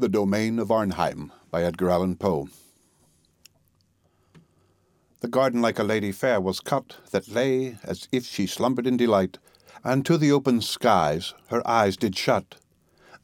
The 0.00 0.08
Domain 0.08 0.60
of 0.60 0.70
Arnheim 0.70 1.32
by 1.50 1.64
Edgar 1.64 1.90
Allan 1.90 2.14
Poe. 2.14 2.48
The 5.22 5.26
garden 5.26 5.60
like 5.60 5.80
a 5.80 5.82
lady 5.82 6.12
fair 6.12 6.40
was 6.40 6.60
cut, 6.60 6.98
that 7.10 7.26
lay 7.26 7.78
as 7.82 8.06
if 8.12 8.24
she 8.24 8.46
slumbered 8.46 8.86
in 8.86 8.96
delight, 8.96 9.38
and 9.82 10.06
to 10.06 10.16
the 10.16 10.30
open 10.30 10.60
skies 10.60 11.34
her 11.48 11.66
eyes 11.66 11.96
did 11.96 12.16
shut. 12.16 12.54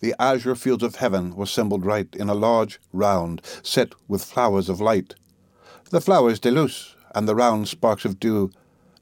The 0.00 0.16
azure 0.18 0.56
fields 0.56 0.82
of 0.82 0.96
heaven 0.96 1.36
were 1.36 1.44
assembled 1.44 1.86
right 1.86 2.12
in 2.16 2.28
a 2.28 2.34
large 2.34 2.80
round, 2.92 3.40
set 3.62 3.92
with 4.08 4.24
flowers 4.24 4.68
of 4.68 4.80
light. 4.80 5.14
The 5.90 6.00
flowers 6.00 6.40
de 6.40 6.50
luce, 6.50 6.96
and 7.14 7.28
the 7.28 7.36
round 7.36 7.68
sparks 7.68 8.04
of 8.04 8.18
dew, 8.18 8.50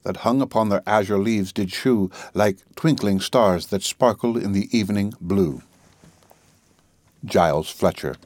that 0.02 0.18
hung 0.18 0.42
upon 0.42 0.68
their 0.68 0.82
azure 0.86 1.18
leaves 1.18 1.54
did 1.54 1.72
shew 1.72 2.10
like 2.34 2.58
twinkling 2.76 3.18
stars 3.18 3.68
that 3.68 3.82
sparkle 3.82 4.36
in 4.36 4.52
the 4.52 4.68
evening 4.76 5.14
blue. 5.22 5.62
Giles 7.24 7.70
Fletcher. 7.70 8.16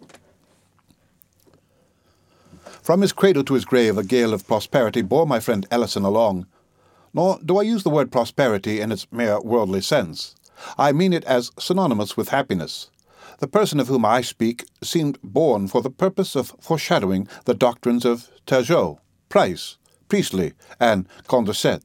From 2.83 3.03
his 3.03 3.13
cradle 3.13 3.45
to 3.45 3.55
his 3.55 3.65
grave, 3.65 3.99
a 3.99 4.05
gale 4.05 4.33
of 4.33 4.47
prosperity 4.47 5.03
bore 5.03 5.27
my 5.27 5.41
friend 5.41 5.67
Ellison 5.71 6.05
along. 6.05 6.47
Nor 7.13 7.39
do 7.45 7.59
I 7.59 7.63
use 7.63 7.83
the 7.83 7.91
word 7.91 8.13
prosperity 8.13 8.81
in 8.81 8.93
its 8.93 9.07
mere 9.11 9.41
worldly 9.41 9.81
sense. 9.81 10.35
I 10.79 10.93
mean 10.93 11.13
it 11.13 11.25
as 11.25 11.51
synonymous 11.59 12.17
with 12.17 12.29
happiness. 12.29 12.91
The 13.39 13.49
person 13.49 13.81
of 13.81 13.89
whom 13.89 14.05
I 14.05 14.21
speak 14.21 14.65
seemed 14.83 15.19
born 15.23 15.69
for 15.69 15.83
the 15.83 15.91
purpose 15.91 16.37
of 16.37 16.55
foreshadowing 16.61 17.29
the 17.45 17.55
doctrines 17.55 18.05
of 18.05 18.31
Turgot, 18.47 18.99
Price, 19.29 19.77
Priestley, 20.09 20.53
and 20.81 21.09
Condorcet, 21.27 21.83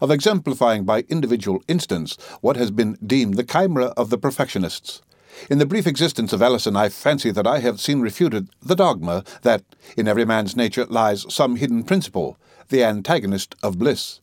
of 0.00 0.10
exemplifying 0.10 0.84
by 0.84 1.04
individual 1.08 1.62
instance 1.68 2.16
what 2.40 2.56
has 2.56 2.70
been 2.70 2.96
deemed 3.06 3.34
the 3.34 3.44
chimera 3.44 3.92
of 3.96 4.10
the 4.10 4.18
perfectionists. 4.18 5.02
In 5.48 5.58
the 5.58 5.66
brief 5.66 5.86
existence 5.86 6.32
of 6.32 6.42
Ellison, 6.42 6.76
I 6.76 6.88
fancy 6.88 7.30
that 7.30 7.46
I 7.46 7.60
have 7.60 7.80
seen 7.80 8.00
refuted 8.00 8.48
the 8.62 8.76
dogma 8.76 9.24
that 9.42 9.62
in 9.96 10.08
every 10.08 10.24
man's 10.24 10.56
nature 10.56 10.86
lies 10.86 11.26
some 11.32 11.56
hidden 11.56 11.82
principle, 11.84 12.36
the 12.68 12.84
antagonist 12.84 13.54
of 13.62 13.78
bliss. 13.78 14.20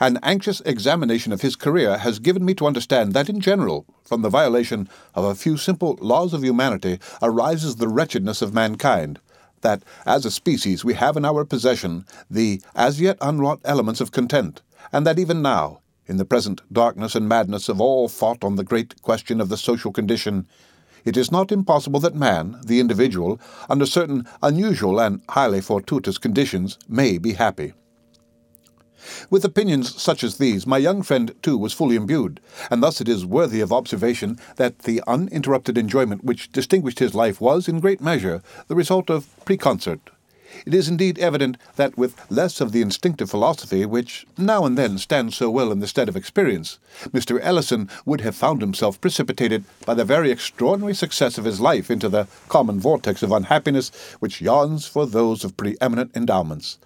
An 0.00 0.18
anxious 0.22 0.60
examination 0.62 1.32
of 1.32 1.42
his 1.42 1.54
career 1.54 1.98
has 1.98 2.18
given 2.18 2.44
me 2.44 2.54
to 2.54 2.66
understand 2.66 3.12
that, 3.12 3.28
in 3.28 3.40
general, 3.40 3.86
from 4.04 4.22
the 4.22 4.28
violation 4.28 4.88
of 5.14 5.24
a 5.24 5.34
few 5.34 5.56
simple 5.56 5.96
laws 6.00 6.34
of 6.34 6.44
humanity 6.44 6.98
arises 7.22 7.76
the 7.76 7.88
wretchedness 7.88 8.42
of 8.42 8.52
mankind, 8.52 9.20
that, 9.60 9.82
as 10.04 10.24
a 10.24 10.30
species, 10.30 10.84
we 10.84 10.94
have 10.94 11.16
in 11.16 11.24
our 11.24 11.44
possession 11.44 12.04
the 12.28 12.60
as 12.74 13.00
yet 13.00 13.18
unwrought 13.20 13.60
elements 13.64 14.00
of 14.00 14.12
content, 14.12 14.62
and 14.92 15.06
that 15.06 15.18
even 15.18 15.42
now, 15.42 15.80
in 16.08 16.16
the 16.16 16.24
present 16.24 16.62
darkness 16.72 17.14
and 17.14 17.28
madness 17.28 17.68
of 17.68 17.80
all 17.80 18.08
thought 18.08 18.42
on 18.42 18.56
the 18.56 18.64
great 18.64 19.00
question 19.02 19.40
of 19.40 19.50
the 19.50 19.56
social 19.56 19.92
condition, 19.92 20.46
it 21.04 21.16
is 21.16 21.30
not 21.30 21.52
impossible 21.52 22.00
that 22.00 22.14
man, 22.14 22.58
the 22.64 22.80
individual, 22.80 23.40
under 23.68 23.86
certain 23.86 24.26
unusual 24.42 24.98
and 24.98 25.20
highly 25.28 25.60
fortuitous 25.60 26.18
conditions, 26.18 26.78
may 26.88 27.18
be 27.18 27.34
happy. 27.34 27.72
With 29.30 29.44
opinions 29.44 30.00
such 30.00 30.24
as 30.24 30.38
these, 30.38 30.66
my 30.66 30.76
young 30.76 31.02
friend, 31.02 31.32
too, 31.40 31.56
was 31.56 31.72
fully 31.72 31.94
imbued, 31.94 32.40
and 32.70 32.82
thus 32.82 33.00
it 33.00 33.08
is 33.08 33.24
worthy 33.24 33.60
of 33.60 33.72
observation 33.72 34.38
that 34.56 34.80
the 34.80 35.02
uninterrupted 35.06 35.78
enjoyment 35.78 36.24
which 36.24 36.50
distinguished 36.50 36.98
his 36.98 37.14
life 37.14 37.40
was, 37.40 37.68
in 37.68 37.80
great 37.80 38.00
measure, 38.00 38.42
the 38.66 38.74
result 38.74 39.08
of 39.08 39.28
preconcert. 39.44 40.00
It 40.64 40.72
is 40.72 40.88
indeed 40.88 41.18
evident 41.18 41.58
that 41.76 41.98
with 41.98 42.14
less 42.30 42.60
of 42.60 42.72
the 42.72 42.80
instinctive 42.80 43.30
philosophy 43.30 43.84
which 43.84 44.26
now 44.36 44.64
and 44.64 44.78
then 44.78 44.96
stands 44.96 45.36
so 45.36 45.50
well 45.50 45.70
in 45.70 45.80
the 45.80 45.86
stead 45.86 46.08
of 46.08 46.16
experience, 46.16 46.78
Mr. 47.08 47.38
Ellison 47.42 47.88
would 48.06 48.22
have 48.22 48.34
found 48.34 48.60
himself 48.60 49.00
precipitated 49.00 49.64
by 49.84 49.94
the 49.94 50.04
very 50.04 50.30
extraordinary 50.30 50.94
success 50.94 51.38
of 51.38 51.44
his 51.44 51.60
life 51.60 51.90
into 51.90 52.08
the 52.08 52.26
common 52.48 52.80
vortex 52.80 53.22
of 53.22 53.32
unhappiness 53.32 53.90
which 54.20 54.40
yawns 54.40 54.86
for 54.86 55.06
those 55.06 55.44
of 55.44 55.56
preeminent 55.56 56.16
endowments. 56.16 56.78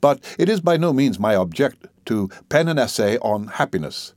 But 0.00 0.22
it 0.38 0.48
is 0.48 0.60
by 0.60 0.76
no 0.76 0.92
means 0.92 1.18
my 1.18 1.34
object 1.34 1.86
to 2.06 2.28
pen 2.48 2.68
an 2.68 2.78
essay 2.78 3.16
on 3.18 3.46
happiness. 3.46 4.12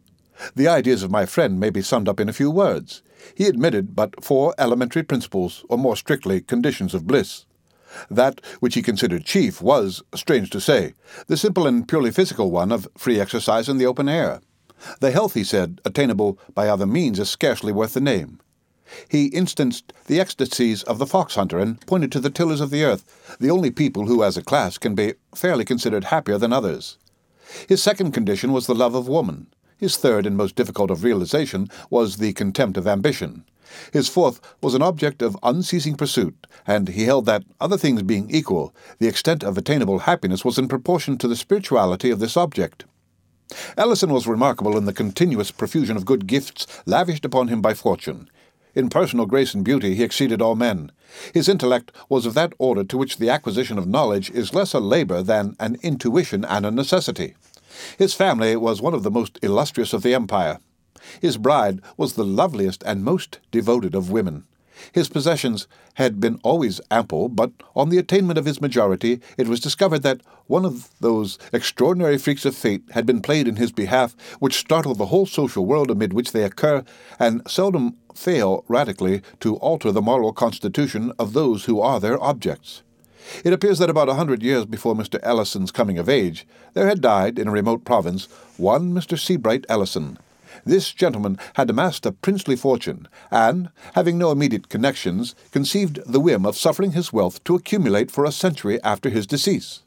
The 0.56 0.68
ideas 0.68 1.04
of 1.04 1.12
my 1.12 1.26
friend 1.26 1.60
may 1.60 1.70
be 1.70 1.82
summed 1.82 2.10
up 2.10 2.20
in 2.20 2.28
a 2.28 2.34
few 2.34 2.52
words. 2.52 3.04
He 3.36 3.46
admitted 3.46 3.96
but 3.96 4.24
four 4.24 4.56
elementary 4.58 5.04
principles, 5.04 5.64
or 5.70 5.78
more 5.78 5.96
strictly, 5.96 6.42
conditions 6.42 6.94
of 6.94 7.06
bliss. 7.08 7.46
That 8.10 8.42
which 8.60 8.76
he 8.76 8.82
considered 8.82 9.26
chief 9.26 9.62
was, 9.62 10.02
strange 10.16 10.50
to 10.52 10.62
say, 10.62 10.94
the 11.28 11.38
simple 11.38 11.68
and 11.68 11.88
purely 11.88 12.12
physical 12.12 12.52
one 12.52 12.72
of 12.72 12.88
free 12.98 13.20
exercise 13.20 13.68
in 13.68 13.78
the 13.78 13.86
open 13.86 14.08
air. 14.08 14.42
The 15.00 15.12
health, 15.12 15.34
he 15.34 15.44
said, 15.44 15.82
attainable 15.86 16.40
by 16.54 16.68
other 16.68 16.88
means 16.88 17.20
is 17.20 17.30
scarcely 17.30 17.72
worth 17.72 17.94
the 17.94 18.02
name. 18.02 18.40
He 19.08 19.28
instanced 19.28 19.94
the 20.08 20.20
ecstasies 20.20 20.84
of 20.84 20.98
the 20.98 21.06
fox 21.06 21.36
hunter 21.36 21.60
and 21.60 21.80
pointed 21.88 22.12
to 22.14 22.20
the 22.20 22.30
tillers 22.30 22.62
of 22.62 22.72
the 22.72 22.84
earth, 22.84 23.38
the 23.40 23.50
only 23.50 23.72
people 23.72 24.06
who, 24.06 24.24
as 24.24 24.38
a 24.38 24.44
class, 24.44 24.78
can 24.78 24.96
be 24.96 25.14
fairly 25.34 25.64
considered 25.64 26.06
happier 26.06 26.38
than 26.38 26.52
others. 26.52 26.98
His 27.68 27.82
second 27.82 28.12
condition 28.12 28.52
was 28.52 28.68
the 28.68 28.76
love 28.76 28.96
of 28.96 29.08
woman. 29.08 29.48
His 29.78 29.98
third 29.98 30.26
and 30.26 30.38
most 30.38 30.56
difficult 30.56 30.92
of 30.92 31.04
realization 31.04 31.68
was 31.90 32.18
the 32.18 32.34
contempt 32.34 32.78
of 32.78 32.88
ambition. 32.88 33.46
His 33.94 34.08
fourth 34.08 34.40
was 34.62 34.74
an 34.74 34.82
object 34.82 35.22
of 35.22 35.38
unceasing 35.44 35.96
pursuit, 35.96 36.48
and 36.66 36.90
he 36.90 37.06
held 37.06 37.26
that, 37.26 37.44
other 37.60 37.78
things 37.78 38.04
being 38.04 38.30
equal, 38.30 38.74
the 39.00 39.08
extent 39.08 39.44
of 39.44 39.58
attainable 39.58 40.00
happiness 40.00 40.44
was 40.44 40.58
in 40.58 40.68
proportion 40.68 41.18
to 41.18 41.28
the 41.28 41.36
spirituality 41.36 42.10
of 42.10 42.20
this 42.20 42.38
object. 42.38 42.86
Ellison 43.78 44.14
was 44.14 44.28
remarkable 44.28 44.78
in 44.78 44.86
the 44.86 44.94
continuous 44.94 45.52
profusion 45.52 45.98
of 45.98 46.06
good 46.06 46.28
gifts 46.28 46.68
lavished 46.86 47.26
upon 47.26 47.50
him 47.50 47.62
by 47.62 47.74
fortune. 47.74 48.30
In 48.74 48.90
personal 48.90 49.26
grace 49.26 49.54
and 49.54 49.66
beauty 49.66 49.96
he 49.96 50.04
exceeded 50.04 50.42
all 50.42 50.56
men. 50.56 50.92
His 51.34 51.50
intellect 51.50 51.92
was 52.08 52.26
of 52.26 52.34
that 52.36 52.54
order 52.58 52.86
to 52.86 52.98
which 52.98 53.18
the 53.18 53.30
acquisition 53.30 53.78
of 53.78 53.88
knowledge 53.88 54.32
is 54.32 54.54
less 54.54 54.74
a 54.74 54.80
labor 54.80 55.22
than 55.22 55.56
an 55.60 55.78
intuition 55.82 56.46
and 56.46 56.66
a 56.66 56.72
necessity. 56.72 57.36
His 57.98 58.14
family 58.14 58.56
was 58.56 58.82
one 58.82 58.94
of 58.94 59.04
the 59.04 59.12
most 59.12 59.38
illustrious 59.42 59.92
of 59.92 60.04
the 60.04 60.14
empire. 60.14 60.60
His 61.22 61.38
bride 61.38 61.82
was 61.98 62.14
the 62.14 62.26
loveliest 62.26 62.84
and 62.86 63.04
most 63.04 63.40
devoted 63.52 63.96
of 63.96 64.12
women. 64.12 64.46
His 64.94 65.10
possessions 65.10 65.68
had 65.96 66.20
been 66.20 66.40
always 66.44 66.82
ample, 66.90 67.30
but 67.30 67.52
on 67.76 67.90
the 67.90 67.98
attainment 67.98 68.40
of 68.40 68.46
his 68.46 68.62
majority 68.62 69.22
it 69.38 69.48
was 69.48 69.60
discovered 69.60 70.04
that 70.04 70.22
one 70.48 70.66
of 70.66 70.90
those 71.00 71.38
extraordinary 71.54 72.18
freaks 72.18 72.46
of 72.46 72.56
fate 72.56 72.84
had 72.92 73.06
been 73.06 73.22
played 73.22 73.48
in 73.48 73.58
his 73.58 73.72
behalf 73.72 74.16
which 74.40 74.58
startle 74.58 74.96
the 74.96 75.08
whole 75.08 75.26
social 75.26 75.66
world 75.66 75.92
amid 75.92 76.14
which 76.14 76.32
they 76.32 76.44
occur, 76.44 76.84
and 77.20 77.42
seldom 77.50 77.96
fail 78.16 78.66
radically 78.68 79.22
to 79.40 79.56
alter 79.58 79.92
the 79.92 80.02
moral 80.02 80.34
constitution 80.34 81.12
of 81.20 81.34
those 81.34 81.66
who 81.66 81.80
are 81.80 82.00
their 82.00 82.22
objects. 82.22 82.82
It 83.44 83.54
appears 83.54 83.78
that 83.80 83.90
about 83.90 84.10
a 84.10 84.16
hundred 84.16 84.42
years 84.42 84.66
before 84.66 84.96
Mr. 84.96 85.20
Ellison's 85.22 85.72
coming 85.72 86.00
of 86.00 86.10
age, 86.10 86.48
there 86.74 86.88
had 86.88 87.02
died 87.02 87.38
in 87.38 87.48
a 87.48 87.52
remote 87.52 87.86
province 87.86 88.28
one 88.58 88.94
Mr. 88.94 89.18
Seabright 89.18 89.66
Ellison, 89.70 90.18
this 90.66 90.92
gentleman 90.92 91.38
had 91.56 91.70
amassed 91.70 92.06
a 92.06 92.12
princely 92.12 92.56
fortune, 92.56 93.08
and, 93.30 93.70
having 93.94 94.18
no 94.18 94.32
immediate 94.32 94.70
connections, 94.70 95.36
conceived 95.52 96.00
the 96.06 96.20
whim 96.20 96.46
of 96.46 96.58
suffering 96.58 96.92
his 96.92 97.14
wealth 97.14 97.44
to 97.44 97.56
accumulate 97.56 98.12
for 98.12 98.26
a 98.26 98.32
century 98.32 98.82
after 98.84 99.10
his 99.10 99.28
decease. 99.28 99.84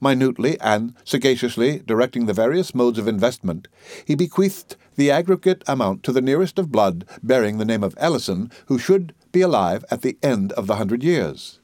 Minutely 0.00 0.58
and 0.60 0.94
sagaciously 1.04 1.82
directing 1.86 2.26
the 2.26 2.32
various 2.32 2.74
modes 2.74 2.98
of 2.98 3.06
investment, 3.06 3.68
he 4.04 4.14
bequeathed 4.14 4.76
the 4.96 5.10
aggregate 5.10 5.62
amount 5.66 6.02
to 6.04 6.12
the 6.12 6.22
nearest 6.22 6.58
of 6.58 6.72
blood 6.72 7.04
bearing 7.22 7.58
the 7.58 7.64
name 7.64 7.84
of 7.84 7.94
Ellison, 7.98 8.50
who 8.66 8.78
should 8.78 9.14
be 9.32 9.40
alive 9.40 9.84
at 9.90 10.02
the 10.02 10.16
end 10.22 10.52
of 10.52 10.66
the 10.66 10.76
hundred 10.76 11.02
years. 11.02 11.58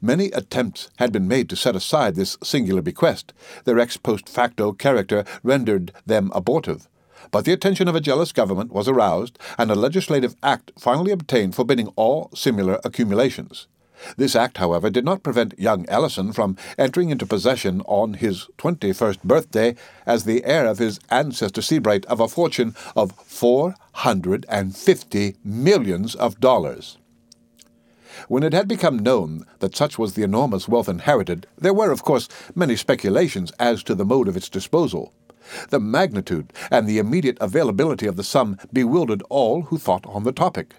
Many 0.00 0.26
attempts 0.32 0.90
had 0.96 1.12
been 1.12 1.28
made 1.28 1.48
to 1.50 1.56
set 1.56 1.76
aside 1.76 2.14
this 2.14 2.36
singular 2.42 2.82
bequest. 2.82 3.32
Their 3.64 3.78
ex 3.78 3.96
post 3.96 4.28
facto 4.28 4.72
character 4.72 5.24
rendered 5.42 5.92
them 6.04 6.30
abortive. 6.34 6.88
But 7.30 7.44
the 7.44 7.52
attention 7.52 7.88
of 7.88 7.94
a 7.94 8.00
jealous 8.00 8.32
government 8.32 8.72
was 8.72 8.88
aroused, 8.88 9.38
and 9.58 9.70
a 9.70 9.74
legislative 9.74 10.36
act 10.42 10.72
finally 10.78 11.12
obtained 11.12 11.54
forbidding 11.54 11.88
all 11.96 12.30
similar 12.34 12.80
accumulations. 12.84 13.66
This 14.18 14.36
act, 14.36 14.58
however, 14.58 14.90
did 14.90 15.06
not 15.06 15.22
prevent 15.22 15.58
young 15.58 15.86
Ellison 15.88 16.32
from 16.32 16.56
entering 16.76 17.08
into 17.08 17.24
possession 17.24 17.80
on 17.86 18.14
his 18.14 18.46
twenty 18.58 18.92
first 18.92 19.22
birthday 19.22 19.74
as 20.04 20.24
the 20.24 20.44
heir 20.44 20.66
of 20.66 20.78
his 20.78 21.00
ancestor 21.10 21.62
Seabright 21.62 22.04
of 22.04 22.20
a 22.20 22.28
fortune 22.28 22.74
of 22.94 23.12
four 23.12 23.74
hundred 23.92 24.44
and 24.50 24.76
fifty 24.76 25.36
millions 25.42 26.14
of 26.14 26.40
dollars. 26.40 26.98
When 28.28 28.42
it 28.42 28.52
had 28.52 28.68
become 28.68 28.98
known 28.98 29.46
that 29.60 29.76
such 29.76 29.98
was 29.98 30.12
the 30.12 30.22
enormous 30.22 30.68
wealth 30.68 30.88
inherited, 30.88 31.46
there 31.58 31.74
were, 31.74 31.90
of 31.90 32.02
course, 32.02 32.28
many 32.54 32.76
speculations 32.76 33.50
as 33.58 33.82
to 33.84 33.94
the 33.94 34.04
mode 34.04 34.28
of 34.28 34.36
its 34.36 34.50
disposal. 34.50 35.12
The 35.70 35.80
magnitude 35.80 36.52
and 36.70 36.86
the 36.86 36.98
immediate 36.98 37.38
availability 37.40 38.06
of 38.06 38.16
the 38.16 38.24
sum 38.24 38.58
bewildered 38.72 39.22
all 39.28 39.62
who 39.62 39.78
thought 39.78 40.06
on 40.06 40.24
the 40.24 40.32
topic. 40.32 40.74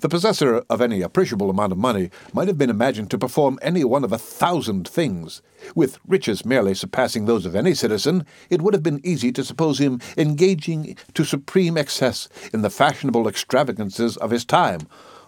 The 0.00 0.08
possessor 0.08 0.62
of 0.68 0.82
any 0.82 1.00
appreciable 1.00 1.48
amount 1.48 1.72
of 1.72 1.78
money 1.78 2.10
might 2.34 2.48
have 2.48 2.58
been 2.58 2.68
imagined 2.68 3.10
to 3.10 3.18
perform 3.18 3.58
any 3.62 3.84
one 3.84 4.04
of 4.04 4.12
a 4.12 4.18
thousand 4.18 4.86
things. 4.86 5.40
With 5.74 5.98
riches 6.06 6.44
merely 6.44 6.74
surpassing 6.74 7.24
those 7.24 7.46
of 7.46 7.56
any 7.56 7.74
citizen, 7.74 8.26
it 8.50 8.60
would 8.60 8.74
have 8.74 8.82
been 8.82 9.00
easy 9.02 9.32
to 9.32 9.44
suppose 9.44 9.78
him 9.78 10.00
engaging 10.16 10.96
to 11.14 11.24
supreme 11.24 11.78
excess 11.78 12.28
in 12.52 12.62
the 12.62 12.70
fashionable 12.70 13.26
extravagances 13.26 14.18
of 14.18 14.30
his 14.30 14.44
time, 14.44 14.80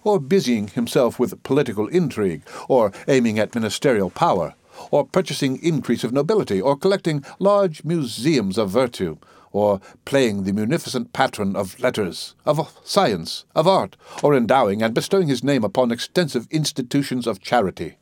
or 0.04 0.20
busying 0.20 0.68
himself 0.68 1.18
with 1.18 1.42
political 1.42 1.88
intrigue, 1.88 2.42
or 2.68 2.92
aiming 3.08 3.38
at 3.38 3.54
ministerial 3.54 4.10
power, 4.10 4.54
or 4.90 5.04
purchasing 5.04 5.62
increase 5.62 6.04
of 6.04 6.12
nobility, 6.12 6.60
or 6.60 6.76
collecting 6.76 7.24
large 7.38 7.84
museums 7.84 8.58
of 8.58 8.70
virtue, 8.70 9.16
or 9.52 9.80
playing 10.04 10.44
the 10.44 10.52
munificent 10.52 11.12
patron 11.12 11.56
of 11.56 11.78
letters, 11.80 12.34
of 12.46 12.78
science, 12.84 13.44
of 13.54 13.66
art, 13.66 13.96
or 14.22 14.34
endowing 14.34 14.82
and 14.82 14.94
bestowing 14.94 15.28
his 15.28 15.44
name 15.44 15.64
upon 15.64 15.90
extensive 15.90 16.46
institutions 16.50 17.26
of 17.26 17.40
charity. 17.40 17.96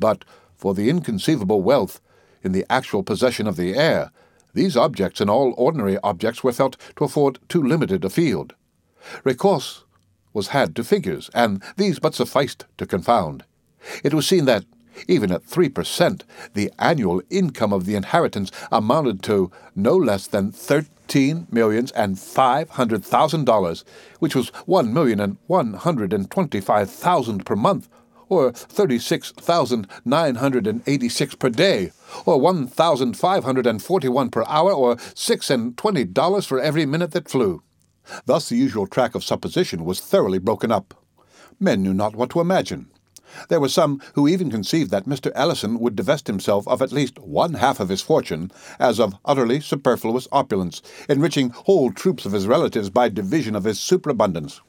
But 0.00 0.24
for 0.54 0.74
the 0.74 0.88
inconceivable 0.88 1.62
wealth 1.62 2.00
in 2.42 2.52
the 2.52 2.64
actual 2.70 3.02
possession 3.02 3.46
of 3.46 3.56
the 3.56 3.74
heir, 3.74 4.10
these 4.54 4.76
objects 4.76 5.20
and 5.20 5.28
all 5.28 5.54
ordinary 5.58 5.98
objects 6.02 6.42
were 6.42 6.52
felt 6.52 6.76
to 6.96 7.04
afford 7.04 7.38
too 7.48 7.62
limited 7.62 8.04
a 8.04 8.10
field. 8.10 8.54
Recourse 9.22 9.84
was 10.32 10.48
had 10.48 10.74
to 10.76 10.84
figures, 10.84 11.30
and 11.34 11.62
these 11.76 11.98
but 11.98 12.14
sufficed 12.14 12.64
to 12.78 12.86
confound. 12.86 13.44
It 14.02 14.14
was 14.14 14.26
seen 14.26 14.46
that 14.46 14.64
even 15.08 15.30
at 15.32 15.44
3%, 15.44 16.22
the 16.54 16.72
annual 16.78 17.22
income 17.30 17.72
of 17.72 17.86
the 17.86 17.94
inheritance 17.94 18.50
amounted 18.72 19.22
to 19.24 19.50
no 19.74 19.96
less 19.96 20.26
than 20.26 20.52
thirteen 20.52 21.46
millions 21.50 21.92
and 21.92 22.18
five 22.18 22.70
hundred 22.70 23.04
thousand 23.04 23.44
dollars, 23.44 23.84
which 24.18 24.34
was 24.34 24.48
one 24.66 24.92
million 24.92 25.20
and 25.20 25.36
one 25.46 25.74
hundred 25.74 26.12
and 26.12 26.30
twenty-five 26.30 26.90
thousand 26.90 27.46
per 27.46 27.54
month, 27.54 27.88
or 28.28 28.52
thirty-six 28.52 29.32
thousand 29.32 29.86
nine 30.04 30.36
hundred 30.36 30.66
and 30.66 30.82
eighty-six 30.86 31.34
per 31.34 31.48
day, 31.48 31.92
or 32.24 32.40
one 32.40 32.66
thousand 32.66 33.16
five 33.16 33.44
hundred 33.44 33.66
and 33.66 33.82
forty-one 33.82 34.30
per 34.30 34.44
hour, 34.48 34.72
or 34.72 34.96
six 35.14 35.50
and 35.50 35.76
twenty 35.76 36.04
dollars 36.04 36.46
for 36.46 36.58
every 36.58 36.86
minute 36.86 37.12
that 37.12 37.28
flew. 37.28 37.62
Thus 38.24 38.48
the 38.48 38.56
usual 38.56 38.86
track 38.86 39.14
of 39.14 39.24
supposition 39.24 39.84
was 39.84 40.00
thoroughly 40.00 40.38
broken 40.38 40.72
up. 40.72 40.94
Men 41.58 41.82
knew 41.82 41.94
not 41.94 42.16
what 42.16 42.30
to 42.30 42.40
imagine. 42.40 42.90
There 43.48 43.60
were 43.60 43.68
some 43.68 44.00
who 44.14 44.28
even 44.28 44.50
conceived 44.50 44.90
that 44.90 45.06
Mr. 45.06 45.32
Ellison 45.34 45.78
would 45.80 45.96
divest 45.96 46.26
himself 46.26 46.66
of 46.68 46.80
at 46.82 46.92
least 46.92 47.18
one 47.18 47.54
half 47.54 47.80
of 47.80 47.88
his 47.88 48.02
fortune, 48.02 48.50
as 48.78 48.98
of 48.98 49.16
utterly 49.24 49.60
superfluous 49.60 50.28
opulence, 50.32 50.82
enriching 51.08 51.50
whole 51.50 51.92
troops 51.92 52.26
of 52.26 52.32
his 52.32 52.46
relatives 52.46 52.90
by 52.90 53.08
division 53.08 53.56
of 53.56 53.64
his 53.64 53.80
superabundance. 53.80 54.60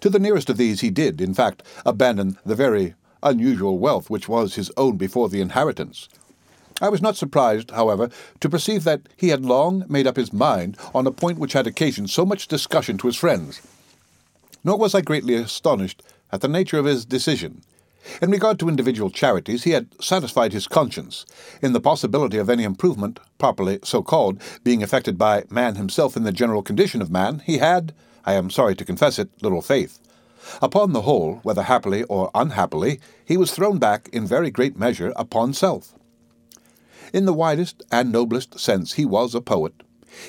To 0.00 0.08
the 0.08 0.18
nearest 0.18 0.48
of 0.48 0.56
these 0.56 0.80
he 0.80 0.90
did, 0.90 1.20
in 1.20 1.34
fact, 1.34 1.62
abandon 1.84 2.38
the 2.44 2.54
very 2.54 2.94
unusual 3.22 3.78
wealth 3.78 4.08
which 4.08 4.28
was 4.28 4.54
his 4.54 4.70
own 4.76 4.96
before 4.96 5.28
the 5.28 5.40
inheritance. 5.40 6.08
I 6.80 6.88
was 6.88 7.02
not 7.02 7.16
surprised, 7.16 7.72
however, 7.72 8.08
to 8.40 8.48
perceive 8.48 8.84
that 8.84 9.02
he 9.16 9.28
had 9.28 9.44
long 9.44 9.84
made 9.88 10.06
up 10.06 10.16
his 10.16 10.32
mind 10.32 10.78
on 10.94 11.06
a 11.06 11.12
point 11.12 11.38
which 11.38 11.52
had 11.52 11.66
occasioned 11.66 12.08
so 12.08 12.24
much 12.24 12.48
discussion 12.48 12.96
to 12.98 13.06
his 13.06 13.16
friends. 13.16 13.60
Nor 14.64 14.78
was 14.78 14.94
I 14.94 15.02
greatly 15.02 15.34
astonished 15.34 16.02
at 16.32 16.40
the 16.40 16.48
nature 16.48 16.78
of 16.78 16.84
his 16.84 17.04
decision. 17.04 17.62
In 18.22 18.30
regard 18.30 18.58
to 18.58 18.68
individual 18.68 19.10
charities, 19.10 19.64
he 19.64 19.70
had 19.70 19.88
satisfied 20.02 20.52
his 20.52 20.66
conscience. 20.66 21.26
In 21.60 21.72
the 21.72 21.80
possibility 21.80 22.38
of 22.38 22.48
any 22.48 22.64
improvement, 22.64 23.20
properly 23.38 23.78
so 23.84 24.02
called, 24.02 24.40
being 24.64 24.80
effected 24.80 25.18
by 25.18 25.44
man 25.50 25.76
himself 25.76 26.16
in 26.16 26.24
the 26.24 26.32
general 26.32 26.62
condition 26.62 27.02
of 27.02 27.10
man, 27.10 27.40
he 27.40 27.58
had, 27.58 27.94
I 28.24 28.34
am 28.34 28.50
sorry 28.50 28.74
to 28.76 28.84
confess 28.84 29.18
it, 29.18 29.30
little 29.42 29.62
faith. 29.62 29.98
Upon 30.62 30.92
the 30.92 31.02
whole, 31.02 31.40
whether 31.42 31.62
happily 31.62 32.04
or 32.04 32.30
unhappily, 32.34 33.00
he 33.24 33.36
was 33.36 33.52
thrown 33.52 33.78
back 33.78 34.08
in 34.12 34.26
very 34.26 34.50
great 34.50 34.78
measure 34.78 35.12
upon 35.16 35.52
self. 35.52 35.94
In 37.12 37.26
the 37.26 37.34
widest 37.34 37.82
and 37.92 38.10
noblest 38.10 38.58
sense, 38.58 38.94
he 38.94 39.04
was 39.04 39.34
a 39.34 39.40
poet. 39.40 39.74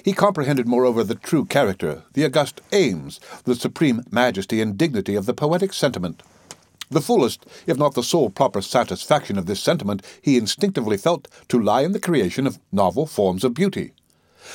He 0.04 0.14
comprehended, 0.14 0.68
moreover, 0.68 1.04
the 1.04 1.16
true 1.16 1.46
character, 1.46 2.04
the 2.14 2.26
august 2.26 2.62
aims, 2.72 3.20
the 3.46 3.56
supreme 3.56 4.04
majesty 4.12 4.62
and 4.62 4.78
dignity 4.78 5.16
of 5.16 5.26
the 5.26 5.34
poetic 5.34 5.74
sentiment. 5.74 6.24
The 6.90 7.02
fullest, 7.02 7.46
if 7.66 7.78
not 7.78 7.94
the 7.94 8.04
sole 8.04 8.30
proper 8.30 8.62
satisfaction 8.62 9.38
of 9.38 9.46
this 9.46 9.62
sentiment, 9.62 10.06
he 10.22 10.38
instinctively 10.38 10.98
felt 10.98 11.28
to 11.48 11.62
lie 11.62 11.82
in 11.82 11.94
the 11.94 12.00
creation 12.00 12.46
of 12.46 12.60
novel 12.72 13.06
forms 13.06 13.44
of 13.44 13.54
beauty. 13.54 13.94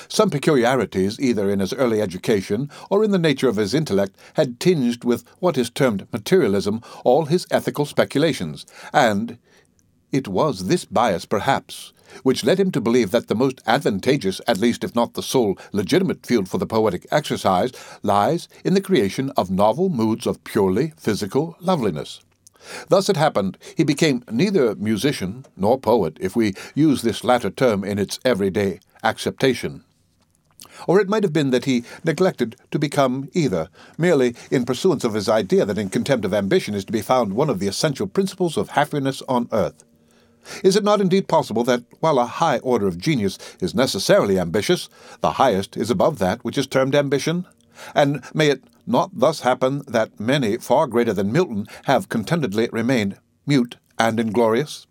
Some 0.09 0.31
peculiarities, 0.31 1.19
either 1.19 1.49
in 1.49 1.61
his 1.61 1.73
early 1.73 2.03
education 2.03 2.71
or 2.91 3.05
in 3.05 3.11
the 3.11 3.19
nature 3.19 3.49
of 3.49 3.57
his 3.57 3.73
intellect, 3.73 4.17
had 4.35 4.61
tinged 4.61 5.05
with 5.05 5.25
what 5.39 5.57
is 5.57 5.71
termed 5.71 6.07
materialism 6.13 6.83
all 7.05 7.25
his 7.25 7.47
ethical 7.51 7.87
speculations, 7.87 8.67
and 8.93 9.39
it 10.13 10.29
was 10.29 10.67
this 10.67 10.85
bias, 10.85 11.25
perhaps, 11.25 11.93
which 12.23 12.45
led 12.45 12.61
him 12.61 12.71
to 12.73 12.81
believe 12.81 13.11
that 13.11 13.29
the 13.29 13.35
most 13.35 13.61
advantageous, 13.67 14.41
at 14.47 14.59
least 14.59 14.85
if 14.85 14.95
not 14.95 15.15
the 15.15 15.23
sole 15.23 15.59
legitimate 15.73 16.25
field 16.25 16.49
for 16.49 16.59
the 16.59 16.67
poetic 16.67 17.07
exercise, 17.11 17.73
lies 18.03 18.49
in 18.65 18.75
the 18.75 18.81
creation 18.81 19.31
of 19.37 19.51
novel 19.51 19.89
moods 19.89 20.27
of 20.27 20.43
purely 20.45 20.93
physical 20.97 21.57
loveliness. 21.61 22.21
Thus 22.89 23.09
it 23.09 23.17
happened 23.17 23.59
he 23.77 23.85
became 23.85 24.25
neither 24.31 24.75
musician 24.75 25.47
nor 25.57 25.79
poet, 25.79 26.17
if 26.21 26.35
we 26.35 26.55
use 26.75 27.03
this 27.03 27.25
latter 27.25 27.51
term 27.51 27.85
in 27.85 27.99
its 27.99 28.19
everyday 28.25 28.81
acceptation. 29.05 29.85
Or 30.87 31.01
it 31.01 31.09
might 31.09 31.23
have 31.23 31.33
been 31.33 31.51
that 31.51 31.65
he 31.65 31.85
neglected 32.05 32.57
to 32.71 32.79
become 32.79 33.31
either, 33.33 33.69
merely 33.97 34.35
in 34.51 34.65
pursuance 34.65 35.05
of 35.05 35.15
his 35.15 35.29
idea 35.29 35.65
that 35.65 35.79
in 35.79 35.89
contempt 35.89 36.25
of 36.25 36.35
ambition 36.35 36.75
is 36.75 36.85
to 36.85 36.93
be 36.93 37.03
found 37.03 37.33
one 37.33 37.49
of 37.49 37.61
the 37.61 37.69
essential 37.69 38.07
principles 38.07 38.57
of 38.57 38.71
happiness 38.71 39.23
on 39.29 39.49
earth. 39.53 39.85
Is 40.63 40.77
it 40.77 40.85
not 40.85 41.01
indeed 41.01 41.29
possible 41.29 41.65
that, 41.65 41.85
while 42.01 42.19
a 42.19 42.27
high 42.27 42.59
order 42.59 42.87
of 42.87 42.99
genius 42.99 43.39
is 43.61 43.75
necessarily 43.75 44.39
ambitious, 44.39 44.89
the 45.21 45.33
highest 45.33 45.77
is 45.77 45.91
above 45.91 46.19
that 46.19 46.45
which 46.45 46.59
is 46.59 46.67
termed 46.67 46.95
ambition? 46.95 47.47
And 47.95 48.23
may 48.33 48.49
it 48.49 48.65
not 48.87 49.11
thus 49.13 49.41
happen 49.41 49.83
that 49.87 50.19
many 50.21 50.57
far 50.59 50.87
greater 50.87 51.13
than 51.13 51.33
Milton 51.33 51.67
have 51.85 52.09
contentedly 52.09 52.69
remained 52.73 53.19
mute 53.47 53.77
and 53.99 54.21
inglorious? 54.21 54.87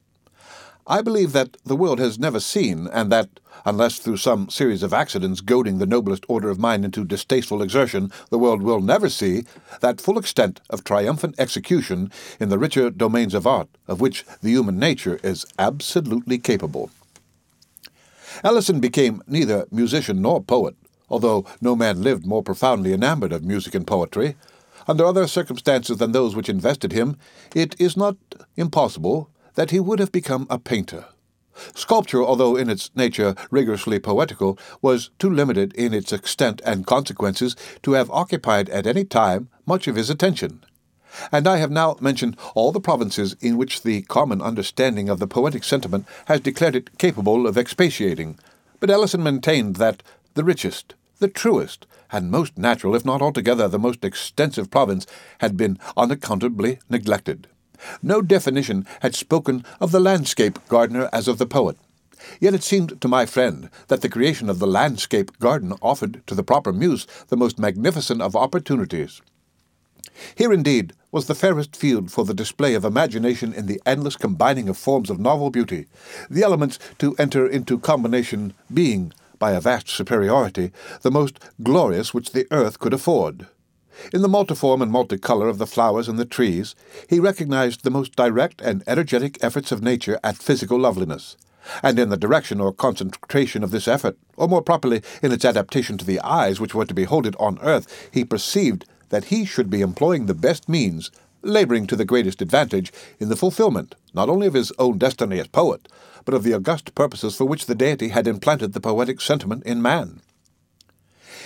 I 0.88 1.02
believe 1.02 1.32
that 1.32 1.58
the 1.66 1.76
world 1.76 1.98
has 1.98 2.20
never 2.20 2.40
seen, 2.40 2.88
and 2.94 3.12
that, 3.12 3.40
unless 3.66 3.98
through 3.98 4.18
some 4.18 4.50
series 4.52 4.84
of 4.84 4.94
accidents 4.94 5.42
goading 5.42 5.80
the 5.80 5.88
noblest 5.88 6.24
order 6.28 6.52
of 6.52 6.60
mind 6.60 6.86
into 6.86 7.04
distasteful 7.04 7.64
exertion, 7.64 8.12
the 8.30 8.38
world 8.38 8.62
will 8.62 8.82
never 8.82 9.10
see, 9.10 9.46
that 9.82 10.00
full 10.00 10.20
extent 10.20 10.62
of 10.70 10.84
triumphant 10.84 11.34
execution 11.40 12.12
in 12.40 12.50
the 12.50 12.60
richer 12.60 12.92
domains 12.92 13.34
of 13.34 13.48
art, 13.48 13.68
of 13.88 14.00
which 14.00 14.26
the 14.44 14.50
human 14.50 14.78
nature 14.78 15.20
is 15.24 15.44
absolutely 15.58 16.38
capable. 16.38 16.92
Ellison 18.44 18.80
became 18.80 19.24
neither 19.28 19.66
musician 19.72 20.22
nor 20.22 20.44
poet, 20.44 20.76
although 21.10 21.46
no 21.62 21.76
man 21.76 22.04
lived 22.04 22.28
more 22.28 22.44
profoundly 22.44 22.94
enamored 22.94 23.34
of 23.34 23.44
music 23.44 23.74
and 23.74 23.88
poetry. 23.88 24.36
Under 24.88 25.04
other 25.04 25.26
circumstances 25.26 25.98
than 25.98 26.12
those 26.12 26.36
which 26.36 26.50
invested 26.50 26.92
him, 26.92 27.18
it 27.56 27.76
is 27.80 27.98
not 27.98 28.18
impossible 28.56 29.32
that 29.56 29.72
he 29.72 29.80
would 29.80 30.00
have 30.00 30.12
become 30.12 30.48
a 30.50 30.60
painter. 30.60 31.06
Sculpture, 31.74 32.24
although 32.24 32.56
in 32.56 32.70
its 32.70 32.92
nature 32.96 33.34
rigorously 33.50 33.98
poetical, 34.00 34.60
was 34.82 35.10
too 35.20 35.30
limited 35.30 35.74
in 35.74 35.94
its 35.94 36.12
extent 36.12 36.62
and 36.66 36.86
consequences 36.86 37.56
to 37.82 37.94
have 37.94 38.12
occupied 38.12 38.70
at 38.70 38.86
any 38.86 39.06
time 39.06 39.50
much 39.66 39.88
of 39.88 39.96
his 39.96 40.10
attention. 40.10 40.64
And 41.32 41.48
I 41.48 41.58
have 41.58 41.72
now 41.72 41.96
mentioned 42.02 42.36
all 42.56 42.74
the 42.74 42.82
provinces 42.82 43.38
in 43.40 43.58
which 43.58 43.84
the 43.84 44.02
common 44.04 44.42
understanding 44.42 45.08
of 45.08 45.20
the 45.20 45.28
poetic 45.28 45.64
sentiment 45.64 46.06
has 46.26 46.42
declared 46.42 46.76
it 46.76 46.98
capable 46.98 47.48
of 47.48 47.58
expatiating. 47.58 48.38
But 48.82 48.90
Ellison 48.90 49.24
maintained 49.24 49.78
that 49.78 50.04
the 50.34 50.44
richest, 50.44 50.94
the 51.20 51.30
truest, 51.30 51.88
and 52.12 52.30
most 52.30 52.58
natural, 52.58 52.96
if 52.96 53.06
not 53.06 53.22
altogether 53.22 53.70
the 53.70 53.80
most 53.80 54.04
extensive 54.04 54.70
province, 54.70 55.08
had 55.40 55.56
been 55.56 55.80
unaccountably 55.96 56.80
neglected. 56.90 57.48
No 58.02 58.22
definition 58.22 58.86
had 59.02 59.16
spoken 59.16 59.64
of 59.80 59.92
the 59.92 60.00
landscape 60.00 60.60
gardener 60.68 61.10
as 61.12 61.28
of 61.28 61.38
the 61.38 61.46
poet. 61.46 61.78
Yet 62.40 62.54
it 62.54 62.64
seemed 62.64 63.00
to 63.02 63.08
my 63.08 63.26
friend 63.26 63.70
that 63.88 64.02
the 64.02 64.10
creation 64.10 64.50
of 64.50 64.60
the 64.60 64.68
landscape 64.68 65.38
garden 65.40 65.74
offered 65.82 66.22
to 66.28 66.36
the 66.36 66.44
proper 66.44 66.74
muse 66.74 67.06
the 67.28 67.38
most 67.38 67.60
magnificent 67.60 68.22
of 68.22 68.36
opportunities. 68.36 69.22
Here, 70.36 70.54
indeed, 70.54 70.94
was 71.12 71.28
the 71.28 71.36
fairest 71.36 71.76
field 71.76 72.12
for 72.12 72.26
the 72.26 72.34
display 72.34 72.74
of 72.74 72.86
imagination 72.86 73.54
in 73.54 73.66
the 73.66 73.82
endless 73.86 74.16
combining 74.16 74.70
of 74.70 74.78
forms 74.78 75.10
of 75.10 75.20
novel 75.20 75.50
beauty, 75.50 75.88
the 76.30 76.44
elements 76.44 76.80
to 77.00 77.16
enter 77.18 77.46
into 77.46 77.80
combination 77.80 78.54
being, 78.74 79.14
by 79.38 79.52
a 79.52 79.60
vast 79.60 79.90
superiority, 79.90 80.72
the 81.02 81.12
most 81.12 81.40
glorious 81.62 82.14
which 82.14 82.32
the 82.32 82.48
earth 82.52 82.80
could 82.80 82.94
afford. 82.94 83.48
In 84.14 84.22
the 84.22 84.28
multiform 84.28 84.82
and 84.82 84.92
multicolour 84.92 85.50
of 85.50 85.58
the 85.58 85.68
flowers 85.68 86.08
and 86.08 86.20
the 86.20 86.26
trees, 86.26 86.76
he 87.10 87.20
recognized 87.20 87.84
the 87.84 87.90
most 87.90 88.16
direct 88.16 88.62
and 88.62 88.84
energetic 88.88 89.38
efforts 89.44 89.72
of 89.72 89.84
nature 89.84 90.20
at 90.24 90.38
physical 90.38 90.78
loveliness. 90.78 91.38
And 91.82 91.98
in 91.98 92.10
the 92.10 92.18
direction 92.18 92.62
or 92.62 92.72
concentration 92.72 93.64
of 93.64 93.72
this 93.72 93.88
effort, 93.88 94.18
or 94.38 94.48
more 94.48 94.62
properly 94.62 95.02
in 95.24 95.32
its 95.32 95.46
adaptation 95.46 95.98
to 95.98 96.06
the 96.06 96.20
eyes 96.20 96.60
which 96.60 96.76
were 96.76 96.86
to 96.86 96.94
behold 96.94 97.26
it 97.26 97.36
on 97.40 97.60
earth, 97.62 98.10
he 98.12 98.24
perceived 98.24 98.86
that 99.10 99.26
he 99.26 99.46
should 99.46 99.70
be 99.70 99.82
employing 99.82 100.26
the 100.26 100.34
best 100.34 100.70
means, 100.70 101.10
labouring 101.42 101.88
to 101.88 101.96
the 101.96 102.06
greatest 102.06 102.42
advantage, 102.42 102.92
in 103.20 103.30
the 103.30 103.36
fulfilment 103.36 103.96
not 104.14 104.30
only 104.30 104.48
of 104.48 104.54
his 104.54 104.72
own 104.80 104.98
destiny 104.98 105.40
as 105.40 105.48
poet, 105.48 105.88
but 106.24 106.34
of 106.34 106.44
the 106.44 106.54
august 106.54 106.96
purposes 106.96 107.36
for 107.36 107.46
which 107.46 107.66
the 107.66 107.76
deity 107.76 108.10
had 108.10 108.28
implanted 108.28 108.74
the 108.74 108.80
poetic 108.80 109.22
sentiment 109.22 109.64
in 109.64 109.82
man. 109.82 110.22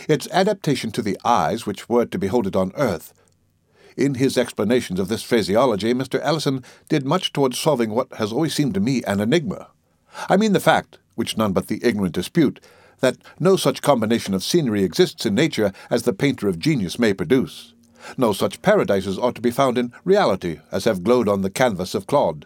Its 0.08 0.28
adaptation 0.32 0.92
to 0.92 1.02
the 1.02 1.18
eyes 1.26 1.66
which 1.66 1.90
were 1.90 2.06
to 2.06 2.18
behold 2.18 2.48
it 2.48 2.56
on 2.56 2.72
earth 2.76 3.14
In 3.98 4.16
his 4.16 4.38
explanations 4.38 5.00
of 5.00 5.08
this 5.10 5.24
phraseology, 5.24 5.94
Mr. 5.94 6.20
Ellison 6.22 6.64
did 6.88 7.06
much 7.06 7.34
towards 7.34 7.60
solving 7.60 7.90
what 7.90 8.14
has 8.14 8.32
always 8.32 8.54
seemed 8.54 8.74
to 8.76 8.80
me 8.80 9.04
an 9.04 9.20
enigma. 9.20 9.68
I 10.30 10.38
mean 10.38 10.54
the 10.54 10.60
fact, 10.60 11.00
which 11.16 11.38
none 11.38 11.52
but 11.52 11.68
the 11.68 11.84
ignorant 11.84 12.16
dispute, 12.16 12.60
that 13.02 13.18
no 13.40 13.56
such 13.56 13.82
combination 13.82 14.34
of 14.34 14.44
scenery 14.44 14.84
exists 14.84 15.26
in 15.26 15.36
nature 15.36 15.74
as 15.90 16.04
the 16.04 16.14
painter 16.14 16.48
of 16.48 16.60
genius 16.60 16.98
may 16.98 17.14
produce. 17.14 17.74
No 18.18 18.34
such 18.34 18.62
paradises 18.62 19.18
ought 19.18 19.36
to 19.36 19.42
be 19.42 19.52
found 19.52 19.78
in 19.78 19.92
reality 20.06 20.60
as 20.72 20.86
have 20.86 21.04
glowed 21.04 21.28
on 21.28 21.42
the 21.42 21.50
canvas 21.50 21.94
of 21.94 22.08
Claude. 22.08 22.46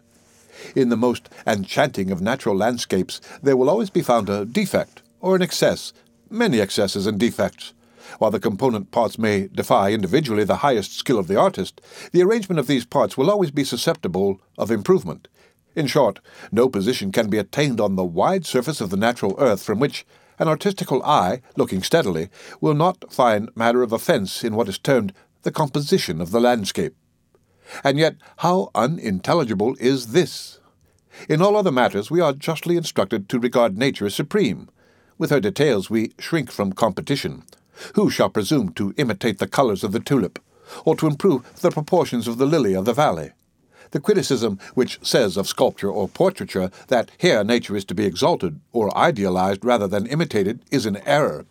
In 0.76 0.90
the 0.90 0.98
most 0.98 1.30
enchanting 1.46 2.12
of 2.12 2.22
natural 2.22 2.56
landscapes, 2.56 3.22
there 3.42 3.58
will 3.58 3.70
always 3.70 3.90
be 3.90 4.02
found 4.02 4.30
a 4.30 4.46
defect, 4.46 5.02
or 5.22 5.36
an 5.36 5.42
excess, 5.42 5.94
many 6.34 6.60
excesses 6.60 7.08
and 7.08 7.20
defects. 7.20 7.74
While 8.20 8.32
the 8.32 8.40
component 8.40 8.92
parts 8.92 9.18
may 9.18 9.48
defy 9.48 9.92
individually 9.92 10.44
the 10.44 10.58
highest 10.58 10.98
skill 10.98 11.18
of 11.18 11.28
the 11.28 11.40
artist, 11.40 11.80
the 12.12 12.22
arrangement 12.22 12.60
of 12.60 12.68
these 12.68 12.86
parts 12.86 13.18
will 13.18 13.32
always 13.32 13.52
be 13.52 13.64
susceptible 13.64 14.42
of 14.58 14.72
improvement. 14.72 15.28
In 15.76 15.88
short, 15.88 16.20
no 16.52 16.70
position 16.70 17.12
can 17.12 17.30
be 17.30 17.38
attained 17.38 17.80
on 17.80 17.96
the 17.96 18.04
wide 18.04 18.46
surface 18.46 18.82
of 18.82 18.90
the 18.90 18.98
natural 18.98 19.36
earth 19.40 19.64
from 19.64 19.80
which 19.80 20.06
an 20.40 20.48
artistical 20.48 21.02
eye, 21.04 21.42
looking 21.56 21.84
steadily, 21.84 22.30
will 22.60 22.74
not 22.74 23.12
find 23.12 23.50
matter 23.56 23.82
of 23.82 23.94
offence 23.94 24.44
in 24.44 24.56
what 24.56 24.68
is 24.68 24.78
termed 24.78 25.14
the 25.44 25.52
composition 25.52 26.20
of 26.22 26.32
the 26.32 26.42
landscape. 26.42 26.96
And 27.84 27.98
yet, 27.98 28.16
how 28.38 28.70
unintelligible 28.76 29.76
is 29.80 30.08
this? 30.08 30.60
In 31.30 31.42
all 31.42 31.56
other 31.56 31.72
matters, 31.72 32.12
we 32.12 32.22
are 32.22 32.34
justly 32.34 32.76
instructed 32.76 33.30
to 33.30 33.40
regard 33.40 33.78
nature 33.78 34.06
as 34.06 34.16
supreme. 34.16 34.70
With 35.18 35.30
her 35.30 35.40
details, 35.40 35.90
we 35.90 36.14
shrink 36.20 36.52
from 36.52 36.74
competition. 36.74 37.44
Who 37.96 38.10
shall 38.10 38.30
presume 38.30 38.74
to 38.74 38.94
imitate 38.98 39.40
the 39.40 39.48
colours 39.48 39.84
of 39.84 39.92
the 39.92 40.00
tulip, 40.00 40.40
or 40.86 40.96
to 40.98 41.08
improve 41.08 41.62
the 41.62 41.72
proportions 41.72 42.28
of 42.28 42.38
the 42.38 42.46
lily 42.46 42.74
of 42.74 42.86
the 42.86 42.94
valley? 42.94 43.32
The 43.92 44.00
criticism 44.00 44.60
which 44.74 45.00
says 45.04 45.38
of 45.38 45.48
sculpture 45.48 45.90
or 45.90 46.08
portraiture 46.08 46.72
that 46.88 47.12
here 47.18 47.44
nature 47.44 47.76
is 47.76 47.86
to 47.86 47.96
be 47.96 48.06
exalted 48.06 48.60
or 48.72 48.96
idealized 48.98 49.64
rather 49.64 49.88
than 49.88 50.08
imitated 50.08 50.62
is 50.72 50.86
an 50.86 50.98
error. 51.06 51.46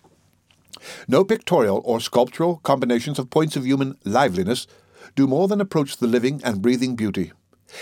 No 1.06 1.22
pictorial 1.24 1.82
or 1.84 2.00
sculptural 2.00 2.56
combinations 2.64 3.18
of 3.18 3.30
points 3.30 3.54
of 3.54 3.64
human 3.64 3.96
liveliness 4.04 4.66
do 5.14 5.26
more 5.26 5.46
than 5.46 5.60
approach 5.60 5.98
the 5.98 6.06
living 6.06 6.40
and 6.42 6.62
breathing 6.62 6.96
beauty. 6.96 7.32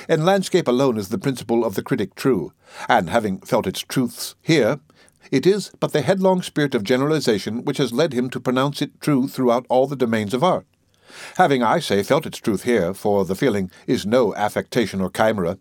In 0.09 0.25
landscape 0.25 0.69
alone 0.69 0.99
is 0.99 1.09
the 1.09 1.19
principle 1.19 1.65
of 1.65 1.75
the 1.75 1.83
critic 1.83 2.15
true, 2.15 2.53
and 2.89 3.11
having 3.11 3.41
felt 3.41 3.67
its 3.67 3.81
truths 3.81 4.35
here, 4.43 4.79
it 5.31 5.47
is 5.47 5.71
but 5.81 5.93
the 5.93 6.03
headlong 6.03 6.43
spirit 6.43 6.75
of 6.75 6.85
generalization 6.85 7.65
which 7.65 7.79
has 7.79 7.93
led 7.93 8.13
him 8.13 8.31
to 8.31 8.41
pronounce 8.41 8.83
it 8.83 9.01
true 9.01 9.29
throughout 9.29 9.67
all 9.69 9.87
the 9.87 9.97
domains 9.97 10.35
of 10.35 10.45
art. 10.45 10.67
Having, 11.37 11.63
I 11.63 11.81
say, 11.81 12.03
felt 12.03 12.27
its 12.27 12.39
truth 12.39 12.63
here, 12.63 12.95
for 12.95 13.25
the 13.25 13.35
feeling 13.35 13.71
is 13.87 14.07
no 14.07 14.35
affectation 14.35 15.01
or 15.01 15.11
chimera, 15.11 15.59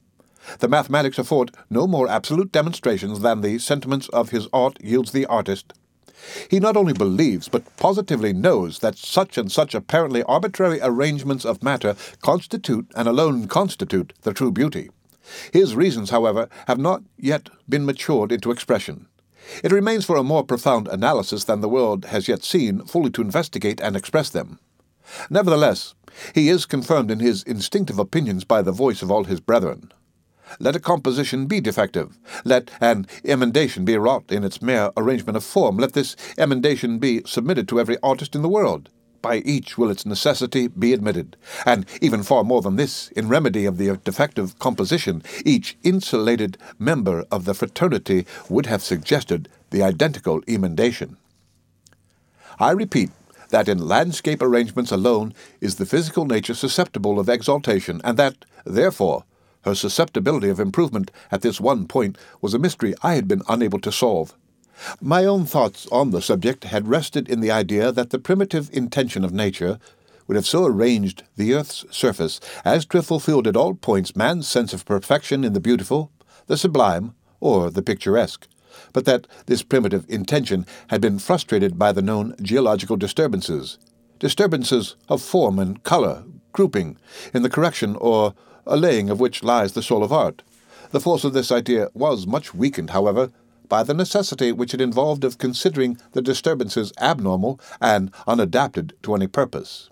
the 0.59 0.67
mathematics 0.67 1.19
afford 1.19 1.51
no 1.69 1.85
more 1.85 2.07
absolute 2.07 2.51
demonstrations 2.51 3.19
than 3.19 3.41
the 3.41 3.59
sentiments 3.59 4.09
of 4.09 4.29
his 4.29 4.47
art 4.51 4.77
yields 4.81 5.11
the 5.11 5.25
artist. 5.25 5.73
He 6.49 6.59
not 6.59 6.75
only 6.75 6.93
believes, 6.93 7.47
but 7.47 7.75
positively 7.77 8.33
knows 8.33 8.79
that 8.79 8.97
such 8.97 9.37
and 9.37 9.51
such 9.51 9.73
apparently 9.73 10.23
arbitrary 10.23 10.79
arrangements 10.81 11.45
of 11.45 11.63
matter 11.63 11.95
constitute 12.21 12.91
and 12.95 13.07
alone 13.07 13.47
constitute 13.47 14.13
the 14.23 14.33
true 14.33 14.51
beauty. 14.51 14.89
His 15.53 15.75
reasons, 15.75 16.09
however, 16.09 16.49
have 16.67 16.79
not 16.79 17.03
yet 17.17 17.49
been 17.67 17.85
matured 17.85 18.31
into 18.31 18.51
expression. 18.51 19.07
It 19.63 19.71
remains 19.71 20.05
for 20.05 20.15
a 20.15 20.23
more 20.23 20.43
profound 20.43 20.87
analysis 20.87 21.43
than 21.43 21.61
the 21.61 21.69
world 21.69 22.05
has 22.05 22.27
yet 22.27 22.43
seen 22.43 22.85
fully 22.85 23.09
to 23.11 23.21
investigate 23.21 23.81
and 23.81 23.95
express 23.95 24.29
them. 24.29 24.59
Nevertheless, 25.29 25.95
he 26.33 26.49
is 26.49 26.65
confirmed 26.65 27.11
in 27.11 27.19
his 27.19 27.43
instinctive 27.43 27.99
opinions 27.99 28.43
by 28.43 28.61
the 28.61 28.71
voice 28.71 29.01
of 29.01 29.11
all 29.11 29.23
his 29.23 29.39
brethren. 29.39 29.91
Let 30.59 30.75
a 30.75 30.79
composition 30.79 31.45
be 31.45 31.61
defective. 31.61 32.17
Let 32.43 32.71
an 32.81 33.05
emendation 33.23 33.85
be 33.85 33.97
wrought 33.97 34.31
in 34.31 34.43
its 34.43 34.61
mere 34.61 34.91
arrangement 34.97 35.37
of 35.37 35.43
form. 35.43 35.77
Let 35.77 35.93
this 35.93 36.15
emendation 36.37 36.97
be 36.97 37.21
submitted 37.25 37.67
to 37.69 37.79
every 37.79 37.97
artist 38.01 38.35
in 38.35 38.41
the 38.41 38.49
world. 38.49 38.89
By 39.21 39.37
each 39.37 39.77
will 39.77 39.89
its 39.89 40.05
necessity 40.05 40.67
be 40.67 40.93
admitted. 40.93 41.35
And 41.65 41.85
even 42.01 42.23
far 42.23 42.43
more 42.43 42.61
than 42.61 42.77
this, 42.77 43.09
in 43.09 43.27
remedy 43.27 43.65
of 43.65 43.77
the 43.77 43.97
defective 43.97 44.57
composition, 44.59 45.23
each 45.45 45.77
insulated 45.83 46.57
member 46.77 47.25
of 47.31 47.45
the 47.45 47.53
fraternity 47.53 48.25
would 48.49 48.65
have 48.67 48.81
suggested 48.81 49.49
the 49.71 49.83
identical 49.83 50.41
emendation. 50.47 51.17
I 52.59 52.71
repeat 52.71 53.11
that 53.49 53.67
in 53.67 53.87
landscape 53.87 54.41
arrangements 54.41 54.91
alone 54.91 55.33
is 55.59 55.75
the 55.75 55.85
physical 55.85 56.25
nature 56.25 56.53
susceptible 56.53 57.19
of 57.19 57.29
exaltation, 57.29 57.99
and 58.03 58.17
that, 58.17 58.45
therefore, 58.65 59.23
her 59.63 59.75
susceptibility 59.75 60.49
of 60.49 60.59
improvement 60.59 61.11
at 61.31 61.41
this 61.41 61.59
one 61.59 61.87
point 61.87 62.17
was 62.41 62.53
a 62.53 62.59
mystery 62.59 62.93
I 63.01 63.15
had 63.15 63.27
been 63.27 63.41
unable 63.49 63.79
to 63.79 63.91
solve. 63.91 64.35
My 65.01 65.25
own 65.25 65.45
thoughts 65.45 65.87
on 65.91 66.11
the 66.11 66.21
subject 66.21 66.63
had 66.65 66.87
rested 66.87 67.29
in 67.29 67.39
the 67.39 67.51
idea 67.51 67.91
that 67.91 68.11
the 68.11 68.19
primitive 68.19 68.69
intention 68.71 69.25
of 69.25 69.33
nature 69.33 69.79
would 70.27 70.35
have 70.35 70.45
so 70.45 70.65
arranged 70.65 71.23
the 71.37 71.53
earth's 71.53 71.85
surface 71.89 72.39
as 72.63 72.85
to 72.85 72.97
have 72.97 73.07
fulfilled 73.07 73.47
at 73.47 73.57
all 73.57 73.73
points 73.73 74.15
man's 74.15 74.47
sense 74.47 74.73
of 74.73 74.85
perfection 74.85 75.43
in 75.43 75.53
the 75.53 75.59
beautiful, 75.59 76.11
the 76.47 76.57
sublime, 76.57 77.15
or 77.39 77.69
the 77.69 77.81
picturesque, 77.81 78.47
but 78.93 79.05
that 79.05 79.27
this 79.47 79.63
primitive 79.63 80.05
intention 80.07 80.65
had 80.89 81.01
been 81.01 81.19
frustrated 81.19 81.79
by 81.79 81.91
the 81.91 82.01
known 82.01 82.35
geological 82.41 82.95
disturbances, 82.95 83.79
disturbances 84.19 84.95
of 85.07 85.21
form 85.21 85.57
and 85.57 85.83
color, 85.83 86.23
grouping, 86.51 86.97
in 87.33 87.41
the 87.41 87.49
correction 87.49 87.95
or 87.95 88.33
allaying 88.67 89.09
of 89.09 89.19
which 89.19 89.43
lies 89.43 89.73
the 89.73 89.81
soul 89.81 90.03
of 90.03 90.13
art. 90.13 90.43
The 90.91 90.99
force 90.99 91.23
of 91.23 91.33
this 91.33 91.51
idea 91.51 91.89
was 91.93 92.27
much 92.27 92.53
weakened, 92.53 92.91
however, 92.91 93.31
by 93.69 93.83
the 93.83 93.93
necessity 93.93 94.51
which 94.51 94.73
it 94.73 94.81
involved 94.81 95.23
of 95.23 95.37
considering 95.37 95.97
the 96.11 96.21
disturbances 96.21 96.91
abnormal 96.99 97.59
and 97.79 98.11
unadapted 98.27 98.91
to 99.03 99.15
any 99.15 99.27
purpose. 99.27 99.89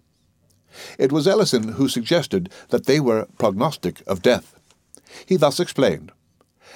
It 1.00 1.12
was 1.12 1.28
Ellison 1.28 1.74
who 1.74 1.88
suggested 1.88 2.52
that 2.70 2.86
they 2.86 3.00
were 3.00 3.28
prognostic 3.38 4.02
of 4.06 4.22
death. 4.22 4.60
He 5.26 5.38
thus 5.38 5.60
explained 5.60 6.12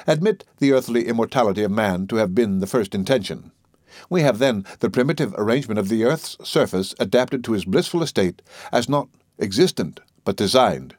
Admit 0.07 0.45
the 0.57 0.71
earthly 0.71 1.07
immortality 1.07 1.63
of 1.63 1.71
man 1.71 2.07
to 2.07 2.15
have 2.15 2.33
been 2.33 2.59
the 2.59 2.67
first 2.67 2.95
intention. 2.95 3.51
We 4.09 4.21
have 4.21 4.39
then 4.39 4.65
the 4.79 4.89
primitive 4.89 5.35
arrangement 5.37 5.79
of 5.79 5.89
the 5.89 6.05
earth's 6.05 6.37
surface 6.43 6.95
adapted 6.99 7.43
to 7.43 7.51
his 7.51 7.65
blissful 7.65 8.01
estate 8.01 8.41
as 8.71 8.89
not 8.89 9.09
existent 9.37 9.99
but 10.23 10.37
designed. 10.37 10.95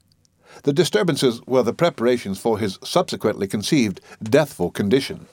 The 0.65 0.73
disturbances 0.73 1.41
were 1.47 1.63
the 1.63 1.73
preparations 1.73 2.39
for 2.39 2.59
his 2.59 2.79
subsequently 2.85 3.49
conceived 3.49 4.01
deathful 4.23 4.71
condition. 4.71 5.27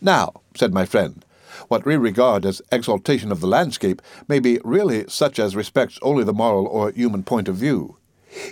Now, 0.00 0.42
said 0.56 0.72
my 0.72 0.84
friend, 0.84 1.24
what 1.68 1.84
we 1.84 1.96
regard 1.96 2.46
as 2.46 2.62
exaltation 2.70 3.32
of 3.32 3.40
the 3.40 3.46
landscape 3.46 4.00
may 4.28 4.38
be 4.38 4.60
really 4.64 5.04
such 5.08 5.38
as 5.38 5.56
respects 5.56 5.98
only 6.02 6.24
the 6.24 6.32
moral 6.32 6.66
or 6.66 6.90
human 6.90 7.22
point 7.22 7.48
of 7.48 7.56
view. 7.56 7.96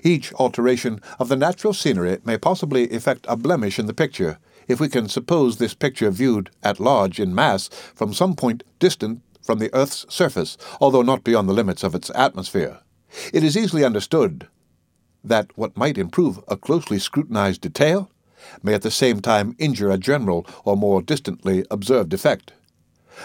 Each 0.03 0.33
alteration 0.35 1.01
of 1.19 1.29
the 1.29 1.37
natural 1.37 1.73
scenery 1.73 2.19
may 2.25 2.39
possibly 2.39 2.91
effect 2.91 3.27
a 3.29 3.37
blemish 3.37 3.79
in 3.79 3.87
the 3.87 3.95
picture, 3.95 4.39
if 4.67 4.81
we 4.81 4.89
can 4.89 5.09
suppose 5.09 5.57
this 5.57 5.75
picture 5.75 6.11
viewed 6.11 6.51
at 6.63 6.81
large 6.81 7.21
in 7.21 7.35
mass 7.35 7.69
from 7.95 8.13
some 8.13 8.35
point 8.35 8.65
distant 8.79 9.23
from 9.43 9.59
the 9.59 9.73
earth's 9.73 10.05
surface, 10.09 10.57
although 10.81 11.03
not 11.03 11.23
beyond 11.23 11.49
the 11.49 11.53
limits 11.53 11.85
of 11.85 11.95
its 11.95 12.11
atmosphere. 12.15 12.81
It 13.33 13.45
is 13.45 13.57
easily 13.57 13.85
understood 13.85 14.49
that 15.23 15.57
what 15.57 15.77
might 15.77 15.99
improve 15.99 16.43
a 16.49 16.57
closely 16.57 16.99
scrutinized 16.99 17.61
detail 17.61 18.11
may 18.63 18.75
at 18.75 18.83
the 18.83 18.91
same 18.91 19.21
time 19.21 19.55
injure 19.59 19.91
a 19.91 19.99
general 19.99 20.47
or 20.65 20.77
more 20.77 21.03
distantly 21.03 21.65
observed 21.71 22.13
effect. 22.15 22.53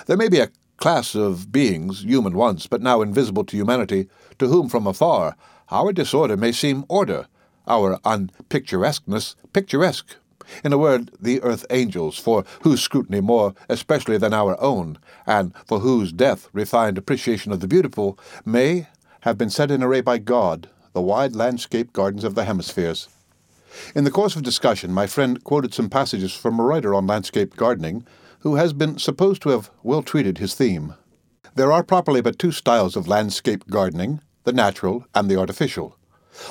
There 0.05 0.17
may 0.17 0.29
be 0.29 0.39
a 0.39 0.51
class 0.77 1.15
of 1.15 1.51
beings, 1.51 2.03
human 2.03 2.33
once, 2.33 2.65
but 2.67 2.81
now 2.81 3.01
invisible 3.01 3.43
to 3.45 3.55
humanity, 3.55 4.09
to 4.39 4.47
whom 4.47 4.67
from 4.67 4.87
afar 4.87 5.35
our 5.69 5.93
disorder 5.93 6.35
may 6.35 6.51
seem 6.51 6.85
order, 6.89 7.27
our 7.67 7.97
unpicturesqueness 7.99 9.35
picturesque. 9.53 10.15
In 10.63 10.73
a 10.73 10.77
word, 10.77 11.11
the 11.21 11.41
earth 11.43 11.65
angels, 11.69 12.17
for 12.17 12.43
whose 12.63 12.81
scrutiny 12.81 13.21
more 13.21 13.53
especially 13.69 14.17
than 14.17 14.33
our 14.33 14.59
own, 14.59 14.97
and 15.25 15.53
for 15.65 15.79
whose 15.79 16.11
death 16.11 16.49
refined 16.51 16.97
appreciation 16.97 17.51
of 17.51 17.59
the 17.59 17.67
beautiful, 17.67 18.17
may 18.43 18.87
have 19.21 19.37
been 19.37 19.49
set 19.49 19.71
in 19.71 19.83
array 19.83 20.01
by 20.01 20.17
God, 20.17 20.67
the 20.93 21.01
wide 21.01 21.35
landscape 21.35 21.93
gardens 21.93 22.23
of 22.23 22.35
the 22.35 22.45
hemispheres. 22.45 23.07
In 23.95 24.03
the 24.03 24.11
course 24.11 24.35
of 24.35 24.43
discussion, 24.43 24.91
my 24.91 25.07
friend 25.07 25.43
quoted 25.43 25.73
some 25.73 25.89
passages 25.89 26.33
from 26.33 26.59
a 26.59 26.63
writer 26.63 26.93
on 26.93 27.07
landscape 27.07 27.55
gardening 27.55 28.05
who 28.39 28.55
has 28.55 28.73
been 28.73 28.97
supposed 28.97 29.41
to 29.43 29.49
have 29.49 29.69
well 29.83 30.03
treated 30.03 30.37
his 30.37 30.55
theme. 30.55 30.95
There 31.55 31.71
are 31.71 31.83
properly 31.83 32.21
but 32.21 32.39
two 32.39 32.51
styles 32.51 32.95
of 32.95 33.07
landscape 33.07 33.67
gardening 33.69 34.21
the 34.43 34.53
natural 34.53 35.05
and 35.13 35.29
the 35.29 35.37
artificial. 35.37 35.97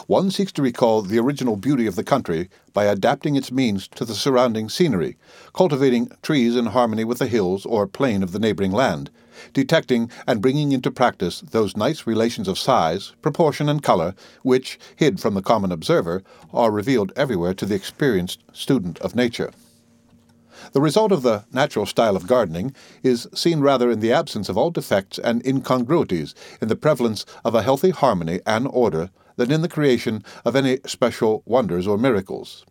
One 0.07 0.31
seeks 0.31 0.53
to 0.53 0.63
recall 0.63 1.03
the 1.03 1.19
original 1.19 1.57
beauty 1.57 1.87
of 1.87 1.97
the 1.97 2.05
country 2.05 2.51
by 2.73 2.85
adapting 2.85 3.35
its 3.35 3.51
means 3.51 3.89
to 3.89 4.05
the 4.05 4.15
surrounding 4.15 4.69
scenery, 4.69 5.17
cultivating 5.55 6.13
trees 6.23 6.55
in 6.55 6.67
harmony 6.67 7.03
with 7.03 7.19
the 7.19 7.27
hills 7.27 7.65
or 7.65 7.87
plain 7.87 8.23
of 8.23 8.33
the 8.33 8.39
neighboring 8.39 8.73
land, 8.73 9.11
detecting 9.53 10.11
and 10.27 10.43
bringing 10.43 10.73
into 10.73 10.91
practice 10.91 11.41
those 11.41 11.77
nice 11.77 12.07
relations 12.07 12.49
of 12.49 12.59
size, 12.59 13.13
proportion, 13.23 13.69
and 13.69 13.83
color 13.83 14.15
which, 14.43 14.79
hid 14.97 15.21
from 15.21 15.35
the 15.35 15.43
common 15.43 15.73
observer, 15.73 16.23
are 16.53 16.71
revealed 16.71 17.13
everywhere 17.17 17.55
to 17.55 17.67
the 17.67 17.75
experienced 17.75 18.43
student 18.53 18.99
of 19.01 19.15
nature. 19.15 19.51
The 20.73 20.81
result 20.81 21.11
of 21.11 21.23
the 21.23 21.45
natural 21.53 21.87
style 21.87 22.17
of 22.17 22.27
gardening 22.27 22.75
is 23.03 23.27
seen 23.35 23.61
rather 23.61 23.91
in 23.91 24.01
the 24.01 24.13
absence 24.13 24.49
of 24.49 24.59
all 24.59 24.71
defects 24.71 25.19
and 25.19 25.45
incongruities, 25.47 26.35
in 26.61 26.69
the 26.69 26.77
prevalence 26.77 27.25
of 27.45 27.55
a 27.55 27.63
healthy 27.63 27.91
harmony 27.91 28.41
and 28.47 28.69
order, 28.71 29.11
than 29.37 29.51
in 29.51 29.63
the 29.63 29.69
creation 29.69 30.23
of 30.45 30.55
any 30.55 30.79
special 30.87 31.43
wonders 31.47 31.87
or 31.87 31.97
miracles. 31.97 32.67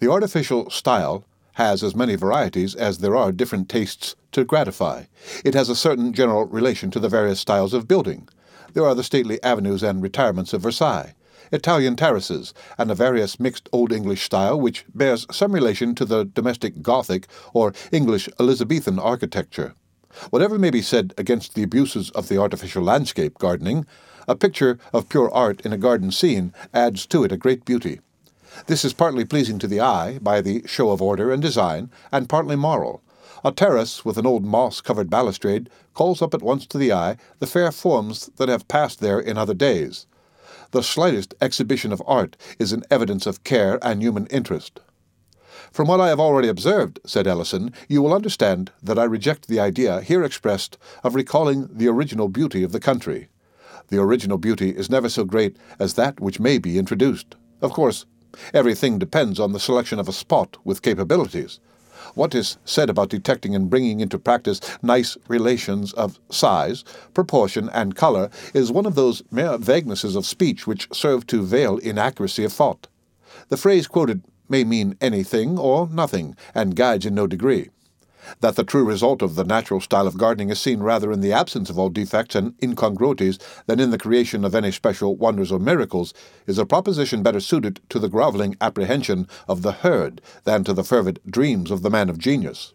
The 0.00 0.10
artificial 0.10 0.68
style 0.68 1.24
has 1.54 1.82
as 1.82 1.94
many 1.94 2.16
varieties 2.16 2.74
as 2.74 2.98
there 2.98 3.16
are 3.16 3.32
different 3.32 3.68
tastes 3.68 4.16
to 4.32 4.44
gratify. 4.44 5.04
It 5.44 5.54
has 5.54 5.68
a 5.68 5.76
certain 5.76 6.12
general 6.12 6.44
relation 6.44 6.90
to 6.92 7.00
the 7.00 7.08
various 7.08 7.40
styles 7.40 7.74
of 7.74 7.88
building. 7.88 8.28
There 8.72 8.86
are 8.86 8.94
the 8.94 9.04
stately 9.04 9.42
avenues 9.42 9.82
and 9.82 10.02
retirements 10.02 10.52
of 10.52 10.62
Versailles, 10.62 11.14
Italian 11.52 11.96
terraces, 11.96 12.54
and 12.78 12.90
a 12.90 12.94
various 12.94 13.40
mixed 13.40 13.68
Old 13.72 13.92
English 13.92 14.22
style 14.22 14.60
which 14.60 14.84
bears 14.94 15.26
some 15.30 15.52
relation 15.52 15.94
to 15.96 16.04
the 16.04 16.24
domestic 16.24 16.82
Gothic 16.82 17.26
or 17.52 17.72
English 17.90 18.28
Elizabethan 18.38 18.98
architecture. 18.98 19.74
Whatever 20.30 20.58
may 20.58 20.70
be 20.70 20.82
said 20.82 21.14
against 21.18 21.54
the 21.54 21.62
abuses 21.62 22.10
of 22.10 22.28
the 22.28 22.38
artificial 22.38 22.82
landscape 22.82 23.38
gardening, 23.38 23.86
a 24.28 24.36
picture 24.36 24.78
of 24.92 25.08
pure 25.08 25.30
art 25.32 25.60
in 25.62 25.72
a 25.72 25.78
garden 25.78 26.10
scene 26.10 26.52
adds 26.72 27.06
to 27.06 27.24
it 27.24 27.32
a 27.32 27.36
great 27.36 27.64
beauty. 27.64 28.00
This 28.66 28.84
is 28.84 28.92
partly 28.92 29.24
pleasing 29.24 29.58
to 29.60 29.66
the 29.66 29.80
eye 29.80 30.18
by 30.20 30.40
the 30.40 30.66
show 30.66 30.90
of 30.90 31.00
order 31.00 31.32
and 31.32 31.40
design, 31.40 31.90
and 32.12 32.28
partly 32.28 32.56
moral. 32.56 33.02
A 33.42 33.52
terrace 33.52 34.04
with 34.04 34.18
an 34.18 34.26
old 34.26 34.44
moss 34.44 34.80
covered 34.80 35.08
balustrade 35.08 35.70
calls 35.94 36.20
up 36.20 36.34
at 36.34 36.42
once 36.42 36.66
to 36.66 36.78
the 36.78 36.92
eye 36.92 37.16
the 37.38 37.46
fair 37.46 37.72
forms 37.72 38.30
that 38.36 38.48
have 38.48 38.68
passed 38.68 39.00
there 39.00 39.18
in 39.18 39.38
other 39.38 39.54
days. 39.54 40.06
The 40.72 40.82
slightest 40.82 41.34
exhibition 41.40 41.92
of 41.92 42.02
art 42.06 42.36
is 42.58 42.72
an 42.72 42.84
evidence 42.90 43.26
of 43.26 43.42
care 43.42 43.78
and 43.82 44.02
human 44.02 44.26
interest. 44.26 44.80
From 45.72 45.88
what 45.88 46.00
I 46.00 46.08
have 46.08 46.20
already 46.20 46.48
observed, 46.48 47.00
said 47.06 47.26
Ellison, 47.26 47.72
you 47.88 48.02
will 48.02 48.14
understand 48.14 48.72
that 48.82 48.98
I 48.98 49.04
reject 49.04 49.48
the 49.48 49.60
idea 49.60 50.00
here 50.02 50.22
expressed 50.22 50.76
of 51.02 51.14
recalling 51.14 51.68
the 51.72 51.88
original 51.88 52.28
beauty 52.28 52.62
of 52.62 52.72
the 52.72 52.80
country. 52.80 53.28
The 53.88 54.00
original 54.00 54.38
beauty 54.38 54.70
is 54.70 54.90
never 54.90 55.08
so 55.08 55.24
great 55.24 55.56
as 55.78 55.94
that 55.94 56.20
which 56.20 56.40
may 56.40 56.58
be 56.58 56.78
introduced. 56.78 57.36
Of 57.62 57.72
course, 57.72 58.06
Everything 58.54 58.98
depends 58.98 59.40
on 59.40 59.52
the 59.52 59.60
selection 59.60 59.98
of 59.98 60.08
a 60.08 60.12
spot 60.12 60.56
with 60.64 60.82
capabilities. 60.82 61.58
What 62.14 62.34
is 62.34 62.58
said 62.64 62.90
about 62.90 63.10
detecting 63.10 63.54
and 63.54 63.70
bringing 63.70 64.00
into 64.00 64.18
practice 64.18 64.60
nice 64.82 65.16
relations 65.28 65.92
of 65.92 66.18
size, 66.30 66.84
proportion, 67.14 67.68
and 67.72 67.94
color 67.94 68.30
is 68.54 68.72
one 68.72 68.86
of 68.86 68.94
those 68.94 69.22
mere 69.30 69.58
vaguenesses 69.58 70.16
of 70.16 70.26
speech 70.26 70.66
which 70.66 70.88
serve 70.92 71.26
to 71.28 71.42
veil 71.42 71.78
inaccuracy 71.78 72.44
of 72.44 72.52
thought. 72.52 72.88
The 73.48 73.56
phrase 73.56 73.86
quoted 73.86 74.22
may 74.48 74.64
mean 74.64 74.96
anything 75.00 75.58
or 75.58 75.88
nothing, 75.88 76.36
and 76.54 76.76
guides 76.76 77.06
in 77.06 77.14
no 77.14 77.26
degree. 77.26 77.70
That 78.40 78.56
the 78.56 78.64
true 78.64 78.84
result 78.84 79.22
of 79.22 79.34
the 79.34 79.44
natural 79.44 79.80
style 79.80 80.06
of 80.06 80.18
gardening 80.18 80.50
is 80.50 80.60
seen 80.60 80.80
rather 80.80 81.12
in 81.12 81.20
the 81.20 81.32
absence 81.32 81.70
of 81.70 81.78
all 81.78 81.88
defects 81.88 82.34
and 82.34 82.54
incongruities 82.62 83.38
than 83.66 83.80
in 83.80 83.90
the 83.90 83.98
creation 83.98 84.44
of 84.44 84.54
any 84.54 84.72
special 84.72 85.16
wonders 85.16 85.52
or 85.52 85.58
miracles 85.58 86.14
is 86.46 86.58
a 86.58 86.66
proposition 86.66 87.22
better 87.22 87.40
suited 87.40 87.80
to 87.88 87.98
the 87.98 88.08
grovelling 88.08 88.56
apprehension 88.60 89.26
of 89.48 89.62
the 89.62 89.72
herd 89.72 90.20
than 90.44 90.64
to 90.64 90.72
the 90.72 90.84
fervid 90.84 91.20
dreams 91.28 91.70
of 91.70 91.82
the 91.82 91.90
man 91.90 92.08
of 92.08 92.18
genius. 92.18 92.74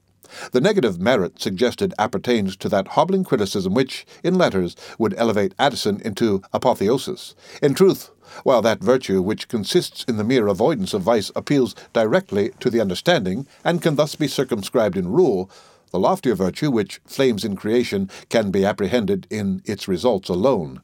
The 0.52 0.62
negative 0.62 1.00
merit 1.00 1.40
suggested 1.40 1.94
appertains 2.00 2.56
to 2.58 2.70
that 2.70 2.90
hobbling 2.90 3.24
criticism 3.24 3.74
which, 3.74 4.06
in 4.24 4.38
letters, 4.38 4.75
would 4.98 5.14
elevate 5.18 5.54
Addison 5.60 6.02
into 6.02 6.42
apotheosis. 6.52 7.36
In 7.62 7.74
truth, 7.74 8.10
while 8.44 8.62
that 8.62 8.84
virtue 8.84 9.22
which 9.22 9.48
consists 9.48 10.03
in 10.08 10.17
the 10.17 10.24
mere 10.24 10.48
avoidance 10.48 10.94
of 10.94 11.01
vice 11.01 11.32
appeals 11.36 11.75
directly 11.94 12.51
to 12.60 12.70
the 12.70 12.82
understanding, 12.82 13.48
and 13.64 13.81
can 13.81 13.96
thus 13.96 14.16
be 14.16 14.27
circumscribed 14.27 14.98
in 14.98 15.11
rule, 15.11 15.50
the 15.92 16.00
loftier 16.00 16.35
virtue 16.35 16.72
which 16.72 17.00
flames 17.05 17.46
in 17.46 17.55
creation 17.55 18.09
can 18.29 18.51
be 18.51 18.66
apprehended 18.66 19.27
in 19.29 19.61
its 19.66 19.88
results 19.88 20.29
alone. 20.29 20.81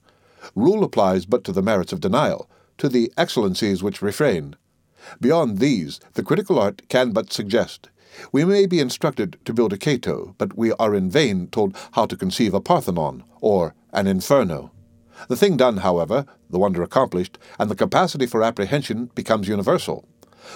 Rule 0.55 0.83
applies 0.83 1.25
but 1.25 1.43
to 1.43 1.51
the 1.51 1.61
merits 1.61 1.91
of 1.91 1.99
denial, 1.99 2.49
to 2.77 2.87
the 2.89 3.11
excellencies 3.17 3.83
which 3.83 4.01
refrain. 4.01 4.55
Beyond 5.19 5.59
these, 5.59 5.99
the 6.13 6.23
critical 6.23 6.59
art 6.59 6.81
can 6.89 7.11
but 7.11 7.33
suggest. 7.33 7.89
We 8.31 8.45
may 8.45 8.65
be 8.65 8.79
instructed 8.79 9.37
to 9.45 9.53
build 9.53 9.73
a 9.73 9.77
Cato, 9.77 10.35
but 10.37 10.57
we 10.57 10.73
are 10.73 10.93
in 10.93 11.09
vain 11.09 11.47
told 11.47 11.77
how 11.93 12.05
to 12.05 12.17
conceive 12.17 12.53
a 12.53 12.61
Parthenon 12.61 13.23
or 13.39 13.73
an 13.93 14.07
Inferno. 14.07 14.71
The 15.27 15.35
thing 15.35 15.57
done, 15.57 15.77
however, 15.77 16.25
the 16.49 16.59
wonder 16.59 16.83
accomplished, 16.83 17.37
and 17.59 17.69
the 17.69 17.75
capacity 17.75 18.25
for 18.25 18.43
apprehension 18.43 19.11
becomes 19.15 19.47
universal. 19.47 20.05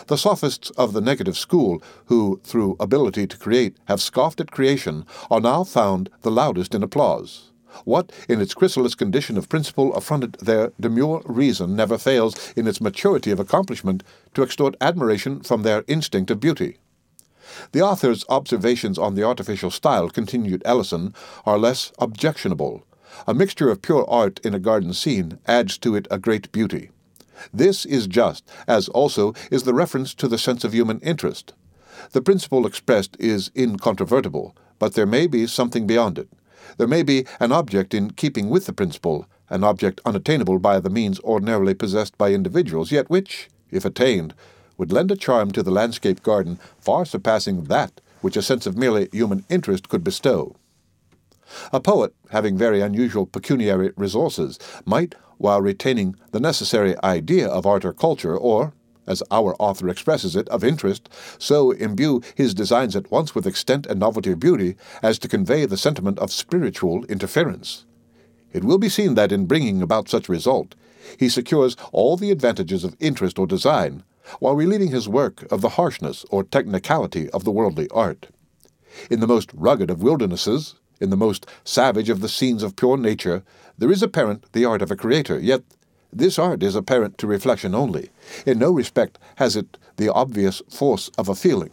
The 0.07 0.17
sophists 0.17 0.71
of 0.71 0.93
the 0.93 1.01
negative 1.01 1.37
school, 1.37 1.81
who, 2.05 2.41
through 2.43 2.75
ability 2.79 3.27
to 3.27 3.37
create, 3.37 3.77
have 3.85 4.01
scoffed 4.01 4.41
at 4.41 4.51
creation, 4.51 5.05
are 5.29 5.39
now 5.39 5.63
found 5.63 6.09
the 6.21 6.31
loudest 6.31 6.73
in 6.73 6.83
applause. 6.83 7.51
What, 7.83 8.11
in 8.29 8.41
its 8.41 8.53
chrysalis 8.53 8.95
condition 8.95 9.37
of 9.37 9.49
principle, 9.49 9.93
affronted 9.93 10.37
their 10.41 10.71
demure 10.79 11.21
reason 11.25 11.75
never 11.75 11.97
fails, 11.97 12.53
in 12.55 12.67
its 12.67 12.81
maturity 12.81 13.31
of 13.31 13.39
accomplishment, 13.39 14.03
to 14.33 14.43
extort 14.43 14.75
admiration 14.79 15.41
from 15.41 15.63
their 15.63 15.83
instinct 15.87 16.31
of 16.31 16.39
beauty. 16.39 16.77
The 17.73 17.81
author's 17.81 18.25
observations 18.29 18.97
on 18.97 19.15
the 19.15 19.23
artificial 19.23 19.69
style, 19.69 20.09
continued 20.09 20.63
Ellison, 20.65 21.13
are 21.45 21.59
less 21.59 21.91
objectionable, 21.99 22.83
a 23.27 23.33
mixture 23.33 23.69
of 23.69 23.81
pure 23.81 24.05
art 24.09 24.39
in 24.43 24.53
a 24.53 24.59
garden 24.59 24.93
scene 24.93 25.39
adds 25.47 25.77
to 25.79 25.95
it 25.95 26.07
a 26.11 26.19
great 26.19 26.51
beauty. 26.51 26.89
This 27.53 27.85
is 27.85 28.07
just, 28.07 28.49
as 28.67 28.87
also 28.89 29.33
is 29.51 29.63
the 29.63 29.73
reference 29.73 30.13
to 30.15 30.27
the 30.27 30.37
sense 30.37 30.63
of 30.63 30.73
human 30.73 30.99
interest. 30.99 31.53
The 32.11 32.21
principle 32.21 32.65
expressed 32.65 33.15
is 33.19 33.51
incontrovertible, 33.55 34.55
but 34.79 34.93
there 34.93 35.05
may 35.05 35.27
be 35.27 35.47
something 35.47 35.87
beyond 35.87 36.19
it. 36.19 36.29
There 36.77 36.87
may 36.87 37.03
be 37.03 37.25
an 37.39 37.51
object 37.51 37.93
in 37.93 38.11
keeping 38.11 38.49
with 38.49 38.65
the 38.65 38.73
principle, 38.73 39.27
an 39.49 39.63
object 39.63 40.01
unattainable 40.05 40.59
by 40.59 40.79
the 40.79 40.89
means 40.89 41.19
ordinarily 41.21 41.73
possessed 41.73 42.17
by 42.17 42.33
individuals, 42.33 42.91
yet 42.91 43.09
which, 43.09 43.49
if 43.71 43.85
attained, 43.85 44.33
would 44.77 44.91
lend 44.91 45.11
a 45.11 45.15
charm 45.15 45.51
to 45.51 45.63
the 45.63 45.71
landscape 45.71 46.21
garden 46.23 46.59
far 46.79 47.05
surpassing 47.05 47.65
that 47.65 48.01
which 48.21 48.35
a 48.35 48.41
sense 48.41 48.65
of 48.65 48.77
merely 48.77 49.07
human 49.11 49.45
interest 49.49 49.87
could 49.87 50.03
bestow. 50.03 50.55
A 51.71 51.79
poet, 51.79 52.13
having 52.31 52.57
very 52.57 52.81
unusual 52.81 53.25
pecuniary 53.25 53.91
resources, 53.95 54.57
might, 54.85 55.15
while 55.37 55.61
retaining 55.61 56.15
the 56.31 56.39
necessary 56.39 56.95
idea 57.03 57.47
of 57.47 57.65
art 57.65 57.85
or 57.85 57.93
culture, 57.93 58.35
or, 58.35 58.73
as 59.07 59.21
our 59.29 59.55
author 59.59 59.89
expresses 59.89 60.35
it, 60.35 60.49
of 60.49 60.63
interest, 60.63 61.09
so 61.37 61.71
imbue 61.71 62.21
his 62.35 62.53
designs 62.53 62.95
at 62.95 63.11
once 63.11 63.35
with 63.35 63.45
extent 63.45 63.85
and 63.85 63.99
novelty 63.99 64.31
of 64.31 64.39
beauty 64.39 64.75
as 65.03 65.19
to 65.19 65.27
convey 65.27 65.65
the 65.65 65.77
sentiment 65.77 66.17
of 66.19 66.31
spiritual 66.31 67.05
interference. 67.05 67.85
It 68.51 68.63
will 68.63 68.77
be 68.77 68.89
seen 68.89 69.15
that 69.15 69.31
in 69.31 69.45
bringing 69.45 69.81
about 69.81 70.09
such 70.09 70.29
result, 70.29 70.75
he 71.19 71.29
secures 71.29 71.75
all 71.91 72.17
the 72.17 72.31
advantages 72.31 72.83
of 72.83 72.95
interest 72.99 73.37
or 73.37 73.45
design, 73.45 74.03
while 74.39 74.55
relieving 74.55 74.89
his 74.89 75.07
work 75.07 75.45
of 75.51 75.61
the 75.61 75.69
harshness 75.69 76.25
or 76.31 76.43
technicality 76.43 77.29
of 77.29 77.43
the 77.43 77.51
worldly 77.51 77.87
art. 77.91 78.29
In 79.11 79.19
the 79.19 79.27
most 79.27 79.51
rugged 79.53 79.91
of 79.91 80.01
wildernesses, 80.01 80.75
in 80.99 81.09
the 81.09 81.17
most 81.17 81.45
savage 81.63 82.09
of 82.09 82.21
the 82.21 82.29
scenes 82.29 82.63
of 82.63 82.75
pure 82.75 82.97
nature, 82.97 83.43
there 83.77 83.91
is 83.91 84.03
apparent 84.03 84.51
the 84.53 84.65
art 84.65 84.81
of 84.81 84.91
a 84.91 84.95
creator, 84.95 85.39
yet 85.39 85.63
this 86.11 86.39
art 86.39 86.63
is 86.63 86.75
apparent 86.75 87.17
to 87.17 87.27
reflection 87.27 87.75
only. 87.75 88.09
In 88.45 88.59
no 88.59 88.71
respect 88.71 89.19
has 89.35 89.55
it 89.55 89.77
the 89.97 90.13
obvious 90.13 90.61
force 90.69 91.09
of 91.17 91.27
a 91.27 91.35
feeling. 91.35 91.71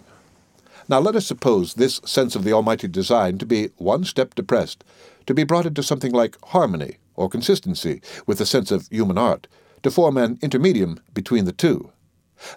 Now 0.89 0.99
let 0.99 1.15
us 1.15 1.27
suppose 1.27 1.75
this 1.75 2.01
sense 2.05 2.35
of 2.35 2.43
the 2.43 2.53
Almighty 2.53 2.89
design 2.89 3.39
to 3.39 3.47
be 3.47 3.71
one 3.77 4.05
step 4.05 4.35
depressed, 4.35 4.85
to 5.27 5.35
be 5.35 5.45
brought 5.45 5.67
into 5.67 5.83
something 5.83 6.13
like 6.13 6.37
harmony 6.47 6.97
or 7.15 7.29
consistency 7.29 8.03
with 8.27 8.39
the 8.39 8.47
sense 8.47 8.73
of 8.73 8.89
human 8.89 9.17
art, 9.17 9.47
to 9.83 9.91
form 9.91 10.17
an 10.17 10.37
intermedium 10.39 10.99
between 11.15 11.45
the 11.45 11.53
two. 11.53 11.93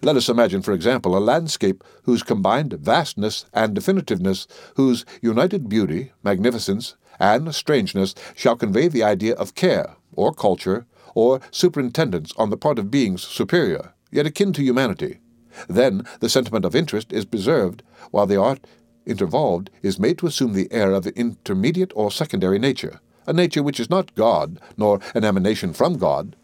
Let 0.01 0.15
us 0.15 0.29
imagine, 0.29 0.61
for 0.61 0.73
example, 0.73 1.17
a 1.17 1.19
landscape 1.19 1.83
whose 2.03 2.23
combined 2.23 2.73
vastness 2.73 3.45
and 3.53 3.75
definitiveness, 3.75 4.47
whose 4.75 5.05
united 5.21 5.69
beauty, 5.69 6.11
magnificence, 6.23 6.95
and 7.19 7.53
strangeness 7.53 8.15
shall 8.35 8.55
convey 8.55 8.87
the 8.87 9.03
idea 9.03 9.35
of 9.35 9.55
care, 9.55 9.95
or 10.13 10.33
culture, 10.33 10.85
or 11.13 11.39
superintendence 11.51 12.33
on 12.37 12.49
the 12.49 12.57
part 12.57 12.77
of 12.77 12.91
beings 12.91 13.23
superior, 13.23 13.93
yet 14.11 14.25
akin 14.25 14.53
to 14.53 14.61
humanity. 14.61 15.19
Then 15.67 16.05
the 16.19 16.29
sentiment 16.29 16.65
of 16.65 16.75
interest 16.75 17.13
is 17.13 17.25
preserved, 17.25 17.83
while 18.11 18.25
the 18.25 18.39
art 18.39 18.59
intervolved 19.05 19.69
is 19.81 19.99
made 19.99 20.17
to 20.17 20.27
assume 20.27 20.53
the 20.53 20.71
air 20.71 20.91
of 20.91 21.07
intermediate 21.07 21.91
or 21.95 22.11
secondary 22.11 22.59
nature, 22.59 22.99
a 23.27 23.33
nature 23.33 23.63
which 23.63 23.79
is 23.79 23.89
not 23.89 24.13
God, 24.15 24.59
nor 24.77 24.99
an 25.13 25.23
emanation 25.23 25.73
from 25.73 25.97
God, 25.97 26.35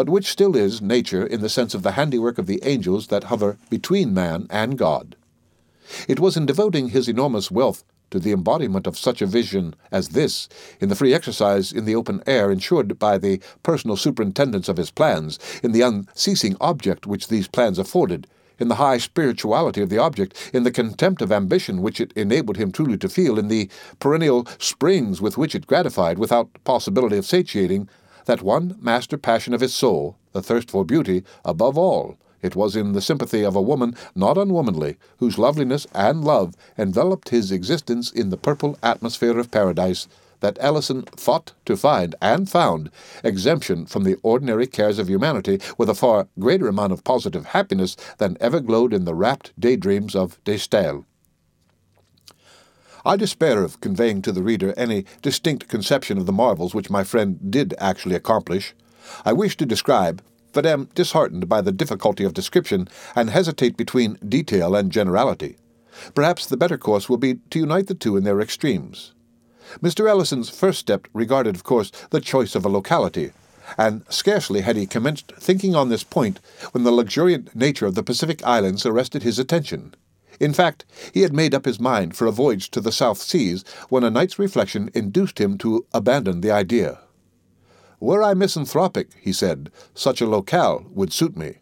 but 0.00 0.08
which 0.08 0.30
still 0.30 0.56
is 0.56 0.80
nature 0.80 1.26
in 1.26 1.42
the 1.42 1.48
sense 1.50 1.74
of 1.74 1.82
the 1.82 1.90
handiwork 1.90 2.38
of 2.38 2.46
the 2.46 2.58
angels 2.62 3.08
that 3.08 3.24
hover 3.24 3.58
between 3.68 4.14
man 4.14 4.46
and 4.48 4.78
God. 4.78 5.14
It 6.08 6.18
was 6.18 6.38
in 6.38 6.46
devoting 6.46 6.88
his 6.88 7.06
enormous 7.06 7.50
wealth 7.50 7.84
to 8.10 8.18
the 8.18 8.32
embodiment 8.32 8.86
of 8.86 8.96
such 8.96 9.20
a 9.20 9.26
vision 9.26 9.74
as 9.92 10.08
this 10.08 10.48
in 10.80 10.88
the 10.88 10.94
free 10.94 11.12
exercise 11.12 11.70
in 11.70 11.84
the 11.84 11.94
open 11.94 12.22
air 12.26 12.50
ensured 12.50 12.98
by 12.98 13.18
the 13.18 13.42
personal 13.62 13.94
superintendence 13.94 14.70
of 14.70 14.78
his 14.78 14.90
plans, 14.90 15.38
in 15.62 15.72
the 15.72 15.82
unceasing 15.82 16.56
object 16.62 17.06
which 17.06 17.28
these 17.28 17.46
plans 17.46 17.78
afforded, 17.78 18.26
in 18.58 18.68
the 18.68 18.76
high 18.76 18.96
spirituality 18.96 19.82
of 19.82 19.90
the 19.90 19.98
object, 19.98 20.50
in 20.54 20.62
the 20.62 20.72
contempt 20.72 21.20
of 21.20 21.30
ambition 21.30 21.82
which 21.82 22.00
it 22.00 22.10
enabled 22.14 22.56
him 22.56 22.72
truly 22.72 22.96
to 22.96 23.08
feel, 23.10 23.38
in 23.38 23.48
the 23.48 23.68
perennial 23.98 24.46
springs 24.58 25.20
with 25.20 25.36
which 25.36 25.54
it 25.54 25.66
gratified, 25.66 26.18
without 26.18 26.48
possibility 26.64 27.18
of 27.18 27.26
satiating, 27.26 27.86
that 28.26 28.42
one 28.42 28.76
master 28.80 29.16
passion 29.16 29.54
of 29.54 29.60
his 29.60 29.74
soul, 29.74 30.16
the 30.32 30.42
thirst 30.42 30.70
for 30.70 30.84
beauty, 30.84 31.24
above 31.44 31.76
all, 31.76 32.16
it 32.42 32.56
was 32.56 32.74
in 32.76 32.92
the 32.92 33.02
sympathy 33.02 33.44
of 33.44 33.54
a 33.54 33.62
woman 33.62 33.94
not 34.14 34.38
unwomanly, 34.38 34.96
whose 35.18 35.38
loveliness 35.38 35.86
and 35.94 36.24
love 36.24 36.54
enveloped 36.78 37.28
his 37.28 37.52
existence 37.52 38.10
in 38.10 38.30
the 38.30 38.36
purple 38.36 38.78
atmosphere 38.82 39.38
of 39.38 39.50
paradise, 39.50 40.08
that 40.40 40.56
Ellison 40.60 41.02
thought 41.02 41.52
to 41.66 41.76
find, 41.76 42.14
and 42.22 42.48
found, 42.48 42.90
exemption 43.22 43.84
from 43.84 44.04
the 44.04 44.16
ordinary 44.22 44.66
cares 44.66 44.98
of 44.98 45.08
humanity 45.08 45.60
with 45.76 45.90
a 45.90 45.94
far 45.94 46.28
greater 46.38 46.66
amount 46.66 46.92
of 46.92 47.04
positive 47.04 47.46
happiness 47.46 47.94
than 48.16 48.38
ever 48.40 48.60
glowed 48.60 48.94
in 48.94 49.04
the 49.04 49.14
rapt 49.14 49.52
daydreams 49.58 50.16
of 50.16 50.42
De 50.44 50.58
Stael. 50.58 51.04
I 53.04 53.16
despair 53.16 53.62
of 53.62 53.80
conveying 53.80 54.22
to 54.22 54.32
the 54.32 54.42
reader 54.42 54.74
any 54.76 55.04
distinct 55.22 55.68
conception 55.68 56.18
of 56.18 56.26
the 56.26 56.32
marvels 56.32 56.74
which 56.74 56.90
my 56.90 57.04
friend 57.04 57.38
did 57.50 57.74
actually 57.78 58.14
accomplish. 58.14 58.74
I 59.24 59.32
wish 59.32 59.56
to 59.56 59.66
describe, 59.66 60.22
but 60.52 60.66
am 60.66 60.88
disheartened 60.94 61.48
by 61.48 61.60
the 61.60 61.72
difficulty 61.72 62.24
of 62.24 62.34
description 62.34 62.88
and 63.14 63.30
hesitate 63.30 63.76
between 63.76 64.18
detail 64.26 64.74
and 64.74 64.92
generality. 64.92 65.56
Perhaps 66.14 66.46
the 66.46 66.56
better 66.56 66.78
course 66.78 67.08
will 67.08 67.16
be 67.16 67.38
to 67.50 67.58
unite 67.58 67.86
the 67.86 67.94
two 67.94 68.16
in 68.16 68.24
their 68.24 68.40
extremes. 68.40 69.12
Mr. 69.80 70.08
Ellison's 70.08 70.50
first 70.50 70.80
step 70.80 71.06
regarded, 71.14 71.54
of 71.54 71.64
course, 71.64 71.92
the 72.10 72.20
choice 72.20 72.54
of 72.54 72.64
a 72.64 72.68
locality, 72.68 73.32
and 73.78 74.04
scarcely 74.08 74.62
had 74.62 74.76
he 74.76 74.86
commenced 74.86 75.32
thinking 75.38 75.74
on 75.74 75.88
this 75.88 76.02
point 76.02 76.40
when 76.72 76.84
the 76.84 76.90
luxuriant 76.90 77.54
nature 77.54 77.86
of 77.86 77.94
the 77.94 78.02
Pacific 78.02 78.44
Islands 78.44 78.84
arrested 78.84 79.22
his 79.22 79.38
attention. 79.38 79.94
In 80.40 80.54
fact, 80.54 80.86
he 81.12 81.20
had 81.20 81.34
made 81.34 81.54
up 81.54 81.66
his 81.66 81.78
mind 81.78 82.16
for 82.16 82.26
a 82.26 82.32
voyage 82.32 82.70
to 82.70 82.80
the 82.80 82.90
South 82.90 83.20
Seas 83.20 83.62
when 83.90 84.02
a 84.02 84.10
night's 84.10 84.38
reflection 84.38 84.90
induced 84.94 85.38
him 85.38 85.58
to 85.58 85.86
abandon 85.92 86.40
the 86.40 86.50
idea. 86.50 87.00
Were 88.00 88.22
I 88.22 88.32
misanthropic, 88.32 89.10
he 89.20 89.34
said, 89.34 89.70
such 89.94 90.22
a 90.22 90.26
locale 90.26 90.86
would 90.90 91.12
suit 91.12 91.36
me. 91.36 91.58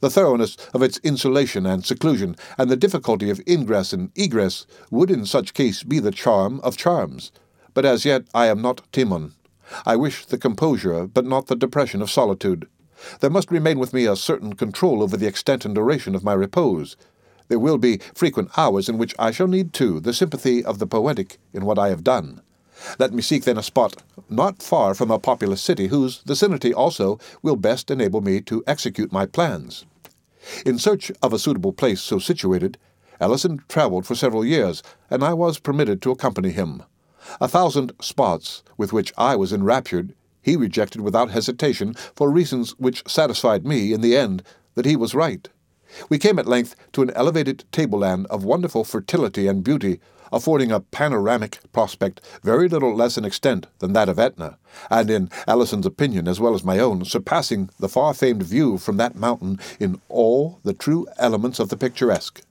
The 0.00 0.10
thoroughness 0.10 0.56
of 0.74 0.82
its 0.82 0.98
insulation 0.98 1.64
and 1.64 1.84
seclusion, 1.84 2.34
and 2.58 2.68
the 2.68 2.76
difficulty 2.76 3.30
of 3.30 3.40
ingress 3.48 3.92
and 3.92 4.10
egress, 4.16 4.66
would 4.90 5.10
in 5.10 5.24
such 5.24 5.54
case 5.54 5.84
be 5.84 6.00
the 6.00 6.10
charm 6.10 6.60
of 6.60 6.76
charms. 6.76 7.30
But 7.74 7.84
as 7.84 8.04
yet 8.04 8.24
I 8.34 8.46
am 8.46 8.60
not 8.60 8.82
Timon. 8.92 9.34
I 9.86 9.94
wish 9.94 10.26
the 10.26 10.38
composure, 10.38 11.06
but 11.06 11.24
not 11.24 11.46
the 11.46 11.56
depression 11.56 12.02
of 12.02 12.10
solitude. 12.10 12.66
There 13.20 13.30
must 13.30 13.52
remain 13.52 13.78
with 13.78 13.92
me 13.92 14.06
a 14.06 14.16
certain 14.16 14.54
control 14.54 15.02
over 15.02 15.16
the 15.16 15.28
extent 15.28 15.64
and 15.64 15.74
duration 15.74 16.16
of 16.16 16.24
my 16.24 16.32
repose. 16.32 16.96
There 17.48 17.58
will 17.58 17.78
be 17.78 18.00
frequent 18.14 18.50
hours 18.56 18.88
in 18.88 18.98
which 18.98 19.14
I 19.18 19.30
shall 19.30 19.48
need, 19.48 19.72
too, 19.72 20.00
the 20.00 20.12
sympathy 20.12 20.64
of 20.64 20.78
the 20.78 20.86
poetic 20.86 21.38
in 21.52 21.64
what 21.64 21.78
I 21.78 21.88
have 21.88 22.04
done. 22.04 22.42
Let 22.98 23.12
me 23.12 23.22
seek 23.22 23.44
then 23.44 23.58
a 23.58 23.62
spot 23.62 24.02
not 24.30 24.62
far 24.62 24.94
from 24.94 25.10
a 25.10 25.18
populous 25.18 25.60
city, 25.60 25.88
whose 25.88 26.18
vicinity 26.18 26.72
also 26.72 27.18
will 27.42 27.56
best 27.56 27.90
enable 27.90 28.20
me 28.20 28.40
to 28.42 28.62
execute 28.66 29.10
my 29.10 29.26
plans. 29.26 29.84
In 30.64 30.78
search 30.78 31.10
of 31.22 31.32
a 31.32 31.38
suitable 31.38 31.72
place 31.72 32.00
so 32.00 32.18
situated, 32.18 32.78
Ellison 33.20 33.64
travelled 33.68 34.06
for 34.06 34.14
several 34.14 34.44
years, 34.44 34.82
and 35.10 35.24
I 35.24 35.34
was 35.34 35.58
permitted 35.58 36.00
to 36.02 36.10
accompany 36.10 36.50
him. 36.50 36.82
A 37.40 37.48
thousand 37.48 37.92
spots 38.00 38.62
with 38.76 38.92
which 38.92 39.12
I 39.18 39.34
was 39.34 39.52
enraptured, 39.52 40.14
he 40.40 40.56
rejected 40.56 41.00
without 41.00 41.30
hesitation, 41.30 41.94
for 42.14 42.30
reasons 42.30 42.70
which 42.78 43.02
satisfied 43.08 43.66
me, 43.66 43.92
in 43.92 44.00
the 44.00 44.16
end, 44.16 44.42
that 44.74 44.86
he 44.86 44.94
was 44.94 45.14
right. 45.14 45.48
We 46.08 46.18
came 46.18 46.38
at 46.38 46.46
length 46.46 46.74
to 46.92 47.02
an 47.02 47.10
elevated 47.10 47.64
tableland 47.72 48.26
of 48.26 48.44
wonderful 48.44 48.84
fertility 48.84 49.46
and 49.46 49.64
beauty, 49.64 50.00
affording 50.32 50.70
a 50.70 50.80
panoramic 50.80 51.58
prospect 51.72 52.20
very 52.42 52.68
little 52.68 52.94
less 52.94 53.16
in 53.16 53.24
extent 53.24 53.66
than 53.78 53.92
that 53.94 54.08
of 54.08 54.18
Etna, 54.18 54.58
and 54.90 55.10
in 55.10 55.30
Ellison's 55.46 55.86
opinion 55.86 56.28
as 56.28 56.40
well 56.40 56.54
as 56.54 56.64
my 56.64 56.78
own, 56.78 57.04
surpassing 57.04 57.70
the 57.78 57.88
far 57.88 58.12
famed 58.14 58.42
view 58.42 58.78
from 58.78 58.96
that 58.98 59.14
mountain 59.14 59.58
in 59.80 60.00
all 60.08 60.60
the 60.64 60.74
true 60.74 61.06
elements 61.18 61.58
of 61.58 61.68
the 61.68 61.76
picturesque. 61.76 62.42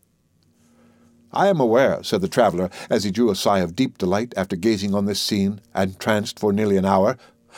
I 1.31 1.47
am 1.47 1.59
aware, 1.59 2.03
said 2.03 2.21
the 2.21 2.27
traveller, 2.27 2.69
as 2.89 3.03
he 3.03 3.11
drew 3.11 3.29
a 3.29 3.35
sigh 3.35 3.59
of 3.59 3.75
deep 3.75 3.97
delight 3.97 4.33
after 4.37 4.55
gazing 4.55 4.95
on 4.95 5.05
this 5.05 5.21
scene, 5.21 5.61
entranced 5.75 6.39
for 6.39 6.53
nearly 6.53 6.77
an 6.77 6.85
hour, 6.85 7.17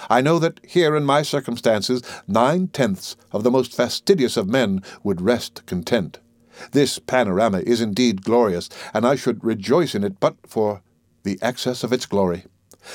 I 0.09 0.21
know 0.21 0.39
that 0.39 0.59
here 0.67 0.95
in 0.95 1.05
my 1.05 1.21
circumstances 1.21 2.01
nine 2.27 2.67
tenths 2.67 3.15
of 3.31 3.43
the 3.43 3.51
most 3.51 3.73
fastidious 3.73 4.37
of 4.37 4.47
men 4.47 4.83
would 5.03 5.21
rest 5.21 5.65
content. 5.65 6.19
This 6.71 6.99
panorama 6.99 7.59
is 7.59 7.81
indeed 7.81 8.23
glorious, 8.23 8.69
and 8.93 9.07
I 9.07 9.15
should 9.15 9.43
rejoice 9.43 9.95
in 9.95 10.03
it 10.03 10.19
but 10.19 10.35
for 10.45 10.81
the 11.23 11.39
excess 11.41 11.83
of 11.83 11.93
its 11.93 12.05
glory. 12.05 12.45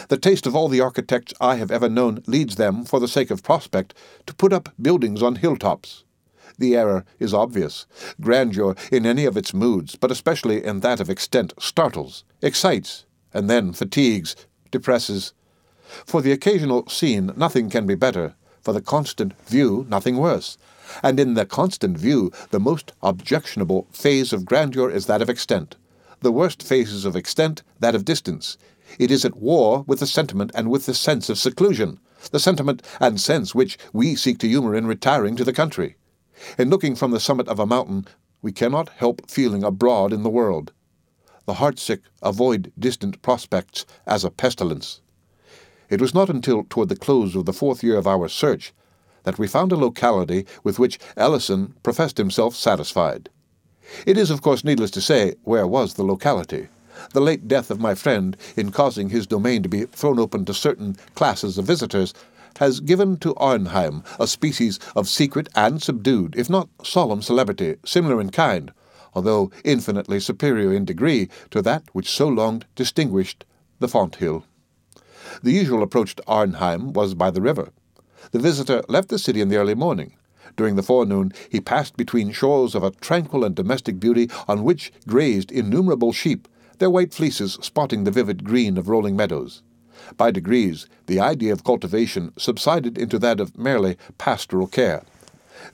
The 0.09 0.17
taste 0.17 0.47
of 0.47 0.57
all 0.57 0.69
the 0.69 0.81
architects 0.81 1.35
I 1.41 1.57
have 1.57 1.71
ever 1.71 1.89
known 1.89 2.23
leads 2.27 2.57
them, 2.57 2.85
for 2.85 3.01
the 3.01 3.09
sake 3.09 3.31
of 3.31 3.43
prospect, 3.43 3.95
to 4.27 4.35
put 4.35 4.53
up 4.53 4.71
buildings 4.81 5.23
on 5.23 5.37
hilltops. 5.37 6.05
The 6.59 6.77
error 6.77 7.05
is 7.19 7.35
obvious. 7.35 7.87
Grandeur 8.21 8.77
in 8.91 9.05
any 9.07 9.25
of 9.25 9.37
its 9.37 9.53
moods, 9.53 9.97
but 9.97 10.11
especially 10.11 10.65
in 10.65 10.81
that 10.81 11.01
of 11.01 11.11
extent, 11.11 11.53
startles, 11.59 12.25
excites, 12.41 13.05
and 13.33 13.51
then 13.51 13.73
fatigues, 13.73 14.37
depresses. 14.71 15.33
For 16.07 16.23
the 16.23 16.33
occasional 16.33 16.89
scene 16.89 17.33
nothing 17.37 17.71
can 17.71 17.87
be 17.87 17.95
better, 17.95 18.35
for 18.63 18.73
the 18.73 18.81
constant 18.81 19.33
view 19.47 19.87
nothing 19.89 20.17
worse 20.17 20.57
and 21.03 21.19
in 21.19 21.35
the 21.35 21.47
constant 21.47 21.97
view, 21.97 22.31
the 22.51 22.61
most 22.61 22.93
objectionable 23.03 23.87
phase 23.91 24.33
of 24.33 24.45
grandeur 24.45 24.91
is 24.91 25.07
that 25.07 25.23
of 25.23 25.31
extent. 25.31 25.77
The 26.21 26.33
worst 26.33 26.63
phases 26.63 27.05
of 27.05 27.17
extent, 27.17 27.63
that 27.81 27.95
of 27.95 28.05
distance. 28.05 28.57
It 28.99 29.11
is 29.11 29.25
at 29.25 29.37
war 29.37 29.85
with 29.87 30.01
the 30.01 30.07
sentiment 30.07 30.51
and 30.55 30.71
with 30.71 30.87
the 30.87 30.95
sense 30.95 31.29
of 31.29 31.39
seclusion, 31.39 32.01
the 32.31 32.41
sentiment 32.41 32.83
and 33.01 33.21
sense 33.21 33.55
which 33.55 33.79
we 33.93 34.15
seek 34.15 34.39
to 34.39 34.49
humour 34.49 34.75
in 34.75 34.87
retiring 34.87 35.37
to 35.37 35.45
the 35.45 35.53
country. 35.53 35.97
In 36.59 36.71
looking 36.71 36.95
from 36.95 37.11
the 37.11 37.21
summit 37.21 37.49
of 37.49 37.59
a 37.59 37.67
mountain, 37.67 38.07
we 38.43 38.53
cannot 38.53 38.91
help 38.91 39.31
feeling 39.31 39.65
abroad 39.65 40.13
in 40.13 40.23
the 40.23 40.31
world. 40.31 40.73
The 41.47 41.55
heartsick 41.55 42.01
avoid 42.23 42.73
distant 42.79 43.21
prospects 43.23 43.85
as 44.07 44.25
a 44.25 44.31
pestilence. 44.31 45.01
It 45.91 46.01
was 46.01 46.15
not 46.15 46.31
until 46.31 46.65
toward 46.71 46.89
the 46.89 46.97
close 46.97 47.37
of 47.37 47.45
the 47.45 47.53
fourth 47.53 47.83
year 47.83 47.97
of 47.97 48.07
our 48.07 48.29
search 48.29 48.73
that 49.25 49.39
we 49.39 49.47
found 49.47 49.73
a 49.73 49.77
locality 49.77 50.47
with 50.63 50.79
which 50.79 50.99
Ellison 51.17 51.75
professed 51.83 52.19
himself 52.19 52.55
satisfied. 52.55 53.29
It 54.07 54.17
is, 54.17 54.31
of 54.31 54.43
course, 54.43 54.65
needless 54.65 54.91
to 54.93 55.01
say 55.01 55.35
where 55.43 55.67
was 55.67 55.95
the 55.95 56.05
locality. 56.05 56.69
The 57.13 57.21
late 57.21 57.49
death 57.49 57.71
of 57.71 57.81
my 57.81 57.95
friend, 57.95 58.37
in 58.57 58.71
causing 58.71 59.11
his 59.11 59.27
domain 59.27 59.63
to 59.63 59.69
be 59.69 59.85
thrown 59.85 60.19
open 60.19 60.45
to 60.45 60.55
certain 60.55 60.97
classes 61.15 61.59
of 61.59 61.67
visitors, 61.67 62.15
has 62.59 62.81
given 62.81 63.17
to 63.19 63.35
Arnheim 63.35 64.05
a 64.19 64.27
species 64.27 64.79
of 64.95 65.09
secret 65.09 65.49
and 65.55 65.83
subdued, 65.83 66.35
if 66.37 66.49
not 66.49 66.69
solemn 66.83 67.21
celebrity, 67.21 67.77
similar 67.85 68.21
in 68.21 68.31
kind, 68.31 68.73
although 69.13 69.51
infinitely 69.65 70.21
superior 70.21 70.73
in 70.73 70.85
degree 70.85 71.29
to 71.51 71.61
that 71.63 71.83
which 71.93 72.11
so 72.11 72.29
long 72.29 72.63
distinguished 72.77 73.45
the 73.81 73.89
Fonthill. 73.89 74.45
The 75.43 75.53
usual 75.53 75.83
approach 75.83 76.17
to 76.17 76.25
Arnheim 76.27 76.93
was 76.93 77.15
by 77.15 77.31
the 77.31 77.41
river. 77.41 77.71
The 78.31 78.39
visitor 78.39 78.83
left 78.89 79.09
the 79.09 79.19
city 79.19 79.41
in 79.41 79.49
the 79.49 79.57
early 79.57 79.75
morning. 79.75 80.15
During 80.57 80.77
the 80.77 80.83
forenoon, 80.83 81.33
he 81.49 81.61
passed 81.61 81.97
between 81.97 82.31
shores 82.33 82.75
of 82.75 82.83
a 82.83 82.91
tranquil 82.91 83.45
and 83.45 83.55
domestic 83.55 83.99
beauty 83.99 84.31
on 84.47 84.65
which 84.65 84.93
grazed 85.07 85.51
innumerable 85.51 86.13
sheep, 86.13 86.49
their 86.79 86.91
white 86.91 87.13
fleeces 87.13 87.59
spotting 87.61 88.05
the 88.05 88.11
vivid 88.11 88.45
green 88.45 88.77
of 88.79 88.89
rolling 88.89 89.17
meadows. 89.17 89.63
By 90.17 90.31
degrees, 90.31 90.87
the 91.07 91.21
idea 91.21 91.53
of 91.53 91.65
cultivation 91.65 92.33
subsided 92.37 92.99
into 92.99 93.19
that 93.21 93.41
of 93.41 93.57
merely 93.57 93.97
pastoral 94.19 94.67
care. 94.67 95.03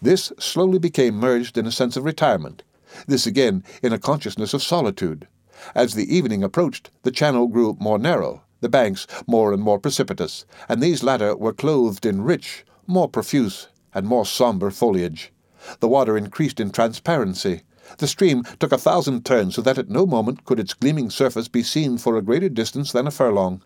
This 0.00 0.32
slowly 0.38 0.78
became 0.78 1.14
merged 1.14 1.58
in 1.58 1.66
a 1.66 1.72
sense 1.72 1.96
of 1.96 2.04
retirement, 2.04 2.62
this 3.06 3.26
again 3.26 3.64
in 3.82 3.92
a 3.92 3.98
consciousness 3.98 4.54
of 4.54 4.62
solitude. 4.62 5.26
As 5.74 5.94
the 5.94 6.14
evening 6.14 6.42
approached, 6.42 6.90
the 7.02 7.10
channel 7.10 7.46
grew 7.48 7.76
more 7.80 7.98
narrow, 7.98 8.42
the 8.60 8.68
banks 8.68 9.06
more 9.26 9.52
and 9.52 9.62
more 9.62 9.78
precipitous, 9.78 10.44
and 10.68 10.82
these 10.82 11.02
latter 11.02 11.36
were 11.36 11.52
clothed 11.52 12.04
in 12.04 12.22
rich, 12.22 12.64
more 12.86 13.08
profuse, 13.08 13.68
and 13.94 14.06
more 14.06 14.24
sombre 14.24 14.70
foliage. 14.70 15.32
The 15.80 15.88
water 15.88 16.16
increased 16.16 16.60
in 16.60 16.70
transparency. 16.70 17.62
The 17.98 18.06
stream 18.06 18.44
took 18.58 18.72
a 18.72 18.78
thousand 18.78 19.24
turns 19.24 19.56
so 19.56 19.62
that 19.62 19.78
at 19.78 19.90
no 19.90 20.06
moment 20.06 20.44
could 20.44 20.60
its 20.60 20.74
gleaming 20.74 21.10
surface 21.10 21.48
be 21.48 21.62
seen 21.62 21.98
for 21.98 22.16
a 22.16 22.22
greater 22.22 22.48
distance 22.48 22.92
than 22.92 23.06
a 23.06 23.10
furlong. 23.10 23.62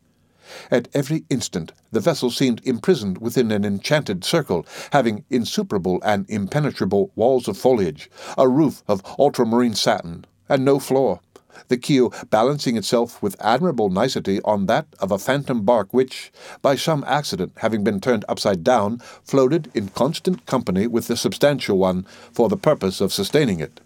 At 0.70 0.88
every 0.92 1.24
instant 1.30 1.72
the 1.90 2.00
vessel 2.00 2.30
seemed 2.30 2.60
imprisoned 2.64 3.18
within 3.18 3.50
an 3.50 3.64
enchanted 3.64 4.24
circle, 4.24 4.66
having 4.92 5.24
insuperable 5.30 6.00
and 6.04 6.28
impenetrable 6.28 7.12
walls 7.14 7.48
of 7.48 7.56
foliage, 7.56 8.10
a 8.36 8.48
roof 8.48 8.82
of 8.86 9.02
ultramarine 9.18 9.74
satin, 9.74 10.26
and 10.48 10.64
no 10.64 10.78
floor. 10.78 11.20
The 11.68 11.76
keel 11.76 12.12
balancing 12.30 12.76
itself 12.76 13.22
with 13.22 13.36
admirable 13.40 13.90
nicety 13.90 14.40
on 14.42 14.66
that 14.66 14.86
of 14.98 15.10
a 15.10 15.18
phantom 15.18 15.62
bark 15.62 15.92
which, 15.92 16.32
by 16.62 16.76
some 16.76 17.04
accident 17.06 17.52
having 17.58 17.84
been 17.84 18.00
turned 18.00 18.24
upside 18.28 18.64
down, 18.64 18.98
floated 19.22 19.70
in 19.74 19.88
constant 19.88 20.46
company 20.46 20.86
with 20.86 21.06
the 21.06 21.16
substantial 21.16 21.78
one 21.78 22.04
for 22.32 22.48
the 22.48 22.56
purpose 22.56 23.00
of 23.00 23.12
sustaining 23.12 23.60
it. 23.60 23.80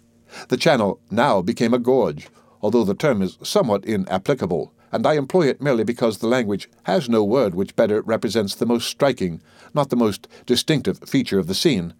The 0.49 0.57
channel 0.57 0.99
now 1.09 1.41
became 1.41 1.73
a 1.73 1.79
gorge, 1.79 2.27
although 2.61 2.83
the 2.83 2.93
term 2.93 3.21
is 3.21 3.37
somewhat 3.41 3.85
inapplicable, 3.85 4.73
and 4.91 5.05
I 5.05 5.13
employ 5.13 5.47
it 5.47 5.61
merely 5.61 5.83
because 5.83 6.17
the 6.17 6.27
language 6.27 6.69
has 6.83 7.09
no 7.09 7.23
word 7.23 7.55
which 7.55 7.75
better 7.75 8.01
represents 8.01 8.55
the 8.55 8.65
most 8.65 8.87
striking, 8.87 9.41
not 9.73 9.89
the 9.89 9.95
most 9.95 10.27
distinctive, 10.45 10.99
feature 10.99 11.39
of 11.39 11.47
the 11.47 11.55
scene. 11.55 11.93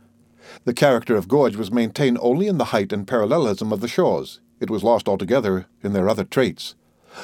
The 0.65 0.73
character 0.73 1.15
of 1.15 1.27
gorge 1.27 1.55
was 1.55 1.71
maintained 1.71 2.17
only 2.21 2.47
in 2.47 2.57
the 2.57 2.65
height 2.65 2.91
and 2.91 3.07
parallelism 3.07 3.71
of 3.71 3.81
the 3.81 3.87
shores. 3.87 4.39
It 4.59 4.69
was 4.69 4.83
lost 4.83 5.07
altogether 5.07 5.67
in 5.83 5.93
their 5.93 6.09
other 6.09 6.23
traits. 6.23 6.75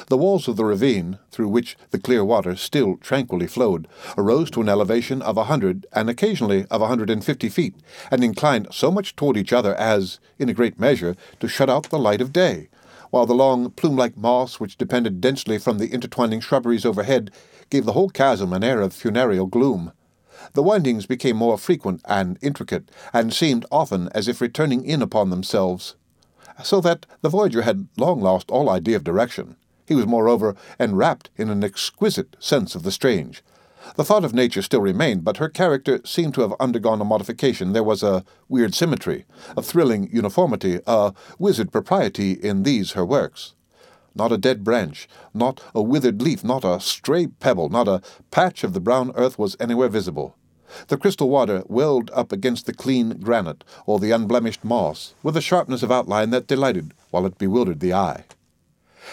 The 0.08 0.16
walls 0.16 0.48
of 0.48 0.56
the 0.56 0.64
ravine, 0.64 1.18
through 1.30 1.48
which 1.48 1.76
the 1.90 1.98
clear 1.98 2.24
water 2.24 2.56
still 2.56 2.96
tranquilly 2.96 3.46
flowed, 3.46 3.86
arose 4.18 4.50
to 4.50 4.60
an 4.60 4.68
elevation 4.68 5.22
of 5.22 5.36
a 5.36 5.44
hundred 5.44 5.86
and 5.92 6.10
occasionally 6.10 6.66
of 6.70 6.82
a 6.82 6.88
hundred 6.88 7.08
and 7.08 7.24
fifty 7.24 7.48
feet, 7.48 7.76
and 8.10 8.24
inclined 8.24 8.66
so 8.72 8.90
much 8.90 9.14
toward 9.14 9.36
each 9.36 9.52
other 9.52 9.74
as, 9.76 10.18
in 10.38 10.48
a 10.48 10.54
great 10.54 10.80
measure, 10.80 11.14
to 11.38 11.46
shut 11.46 11.70
out 11.70 11.84
the 11.84 11.98
light 11.98 12.20
of 12.20 12.32
day, 12.32 12.68
while 13.10 13.26
the 13.26 13.34
long 13.34 13.70
plume-like 13.70 14.16
moss 14.16 14.58
which 14.58 14.76
depended 14.76 15.20
densely 15.20 15.56
from 15.56 15.78
the 15.78 15.88
intertwining 15.88 16.40
shrubberies 16.40 16.84
overhead 16.84 17.30
gave 17.70 17.84
the 17.84 17.92
whole 17.92 18.10
chasm 18.10 18.52
an 18.52 18.64
air 18.64 18.80
of 18.80 18.92
funereal 18.92 19.46
gloom. 19.46 19.92
The 20.54 20.62
windings 20.62 21.06
became 21.06 21.36
more 21.36 21.56
frequent 21.56 22.00
and 22.06 22.38
intricate, 22.42 22.90
and 23.12 23.32
seemed 23.32 23.64
often 23.70 24.08
as 24.12 24.26
if 24.26 24.40
returning 24.40 24.84
in 24.84 25.00
upon 25.00 25.30
themselves, 25.30 25.94
so 26.62 26.80
that 26.80 27.06
the 27.22 27.28
voyager 27.28 27.62
had 27.62 27.88
long 27.96 28.20
lost 28.20 28.50
all 28.50 28.70
idea 28.70 28.96
of 28.96 29.04
direction. 29.04 29.56
He 29.86 29.94
was, 29.94 30.06
moreover, 30.06 30.56
enwrapped 30.80 31.30
in 31.36 31.48
an 31.50 31.62
exquisite 31.62 32.36
sense 32.40 32.74
of 32.74 32.82
the 32.82 32.90
strange. 32.90 33.42
The 33.94 34.04
thought 34.04 34.24
of 34.24 34.34
nature 34.34 34.62
still 34.62 34.80
remained, 34.80 35.22
but 35.22 35.36
her 35.36 35.48
character 35.48 36.00
seemed 36.04 36.34
to 36.34 36.40
have 36.40 36.54
undergone 36.58 37.00
a 37.00 37.04
modification. 37.04 37.72
There 37.72 37.84
was 37.84 38.02
a 38.02 38.24
weird 38.48 38.74
symmetry, 38.74 39.26
a 39.56 39.62
thrilling 39.62 40.10
uniformity, 40.12 40.80
a 40.86 41.14
wizard 41.38 41.70
propriety 41.70 42.32
in 42.32 42.64
these 42.64 42.92
her 42.92 43.06
works. 43.06 43.54
Not 44.14 44.32
a 44.32 44.38
dead 44.38 44.64
branch, 44.64 45.08
not 45.32 45.62
a 45.74 45.82
withered 45.82 46.20
leaf, 46.20 46.42
not 46.42 46.64
a 46.64 46.80
stray 46.80 47.28
pebble, 47.28 47.68
not 47.68 47.86
a 47.86 48.02
patch 48.30 48.64
of 48.64 48.72
the 48.72 48.80
brown 48.80 49.12
earth 49.14 49.38
was 49.38 49.56
anywhere 49.60 49.88
visible. 49.88 50.36
The 50.88 50.96
crystal 50.96 51.28
water 51.28 51.62
welled 51.66 52.10
up 52.12 52.32
against 52.32 52.66
the 52.66 52.74
clean 52.74 53.20
granite 53.20 53.64
or 53.86 53.98
the 53.98 54.10
unblemished 54.10 54.64
moss, 54.64 55.14
with 55.22 55.36
a 55.36 55.40
sharpness 55.40 55.82
of 55.82 55.92
outline 55.92 56.30
that 56.30 56.46
delighted 56.46 56.92
while 57.10 57.26
it 57.26 57.38
bewildered 57.38 57.80
the 57.80 57.94
eye. 57.94 58.24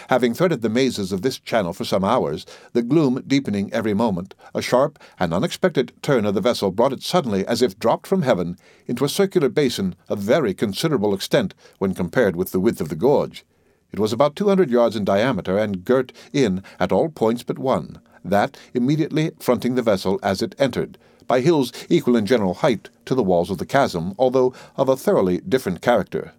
Having 0.08 0.34
threaded 0.34 0.60
the 0.62 0.68
mazes 0.68 1.12
of 1.12 1.22
this 1.22 1.38
channel 1.38 1.72
for 1.72 1.84
some 1.84 2.02
hours, 2.02 2.44
the 2.72 2.82
gloom 2.82 3.22
deepening 3.26 3.72
every 3.72 3.94
moment, 3.94 4.34
a 4.52 4.60
sharp 4.60 4.98
and 5.20 5.32
unexpected 5.32 5.92
turn 6.02 6.26
of 6.26 6.34
the 6.34 6.40
vessel 6.40 6.72
brought 6.72 6.92
it 6.92 7.02
suddenly, 7.02 7.46
as 7.46 7.62
if 7.62 7.78
dropped 7.78 8.06
from 8.06 8.22
heaven, 8.22 8.56
into 8.88 9.04
a 9.04 9.08
circular 9.08 9.48
basin 9.48 9.94
of 10.08 10.18
very 10.18 10.52
considerable 10.52 11.14
extent 11.14 11.54
when 11.78 11.94
compared 11.94 12.34
with 12.34 12.50
the 12.50 12.58
width 12.58 12.80
of 12.80 12.88
the 12.88 12.96
gorge. 12.96 13.44
It 13.92 14.00
was 14.00 14.12
about 14.12 14.34
two 14.34 14.48
hundred 14.48 14.68
yards 14.68 14.96
in 14.96 15.04
diameter 15.04 15.56
and 15.56 15.84
girt 15.84 16.12
in 16.32 16.64
at 16.80 16.90
all 16.90 17.08
points 17.08 17.44
but 17.44 17.60
one, 17.60 18.00
that 18.24 18.56
immediately 18.74 19.30
fronting 19.38 19.76
the 19.76 19.82
vessel 19.82 20.18
as 20.24 20.42
it 20.42 20.56
entered, 20.58 20.98
by 21.26 21.40
hills 21.40 21.72
equal 21.88 22.16
in 22.16 22.26
general 22.26 22.54
height 22.54 22.90
to 23.06 23.14
the 23.14 23.22
walls 23.22 23.50
of 23.50 23.58
the 23.58 23.66
chasm, 23.66 24.14
although 24.18 24.52
of 24.76 24.88
a 24.88 24.96
thoroughly 24.96 25.40
different 25.40 25.80
character. 25.80 26.32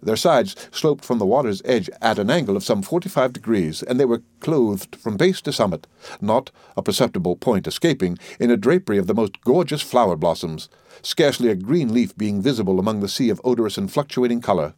Their 0.00 0.16
sides 0.16 0.54
sloped 0.70 1.04
from 1.04 1.18
the 1.18 1.26
water's 1.26 1.60
edge 1.64 1.90
at 2.00 2.20
an 2.20 2.30
angle 2.30 2.56
of 2.56 2.62
some 2.62 2.82
forty-five 2.82 3.32
degrees, 3.32 3.82
and 3.82 3.98
they 3.98 4.04
were 4.04 4.22
clothed 4.38 4.94
from 4.94 5.16
base 5.16 5.40
to 5.40 5.52
summit, 5.52 5.88
not 6.20 6.52
a 6.76 6.82
perceptible 6.82 7.34
point 7.34 7.66
escaping, 7.66 8.16
in 8.38 8.50
a 8.50 8.56
drapery 8.56 8.98
of 8.98 9.08
the 9.08 9.14
most 9.14 9.40
gorgeous 9.40 9.82
flower 9.82 10.14
blossoms, 10.14 10.68
scarcely 11.02 11.48
a 11.48 11.56
green 11.56 11.92
leaf 11.92 12.16
being 12.16 12.40
visible 12.40 12.78
among 12.78 13.00
the 13.00 13.08
sea 13.08 13.28
of 13.28 13.40
odorous 13.42 13.76
and 13.76 13.90
fluctuating 13.90 14.40
color. 14.40 14.74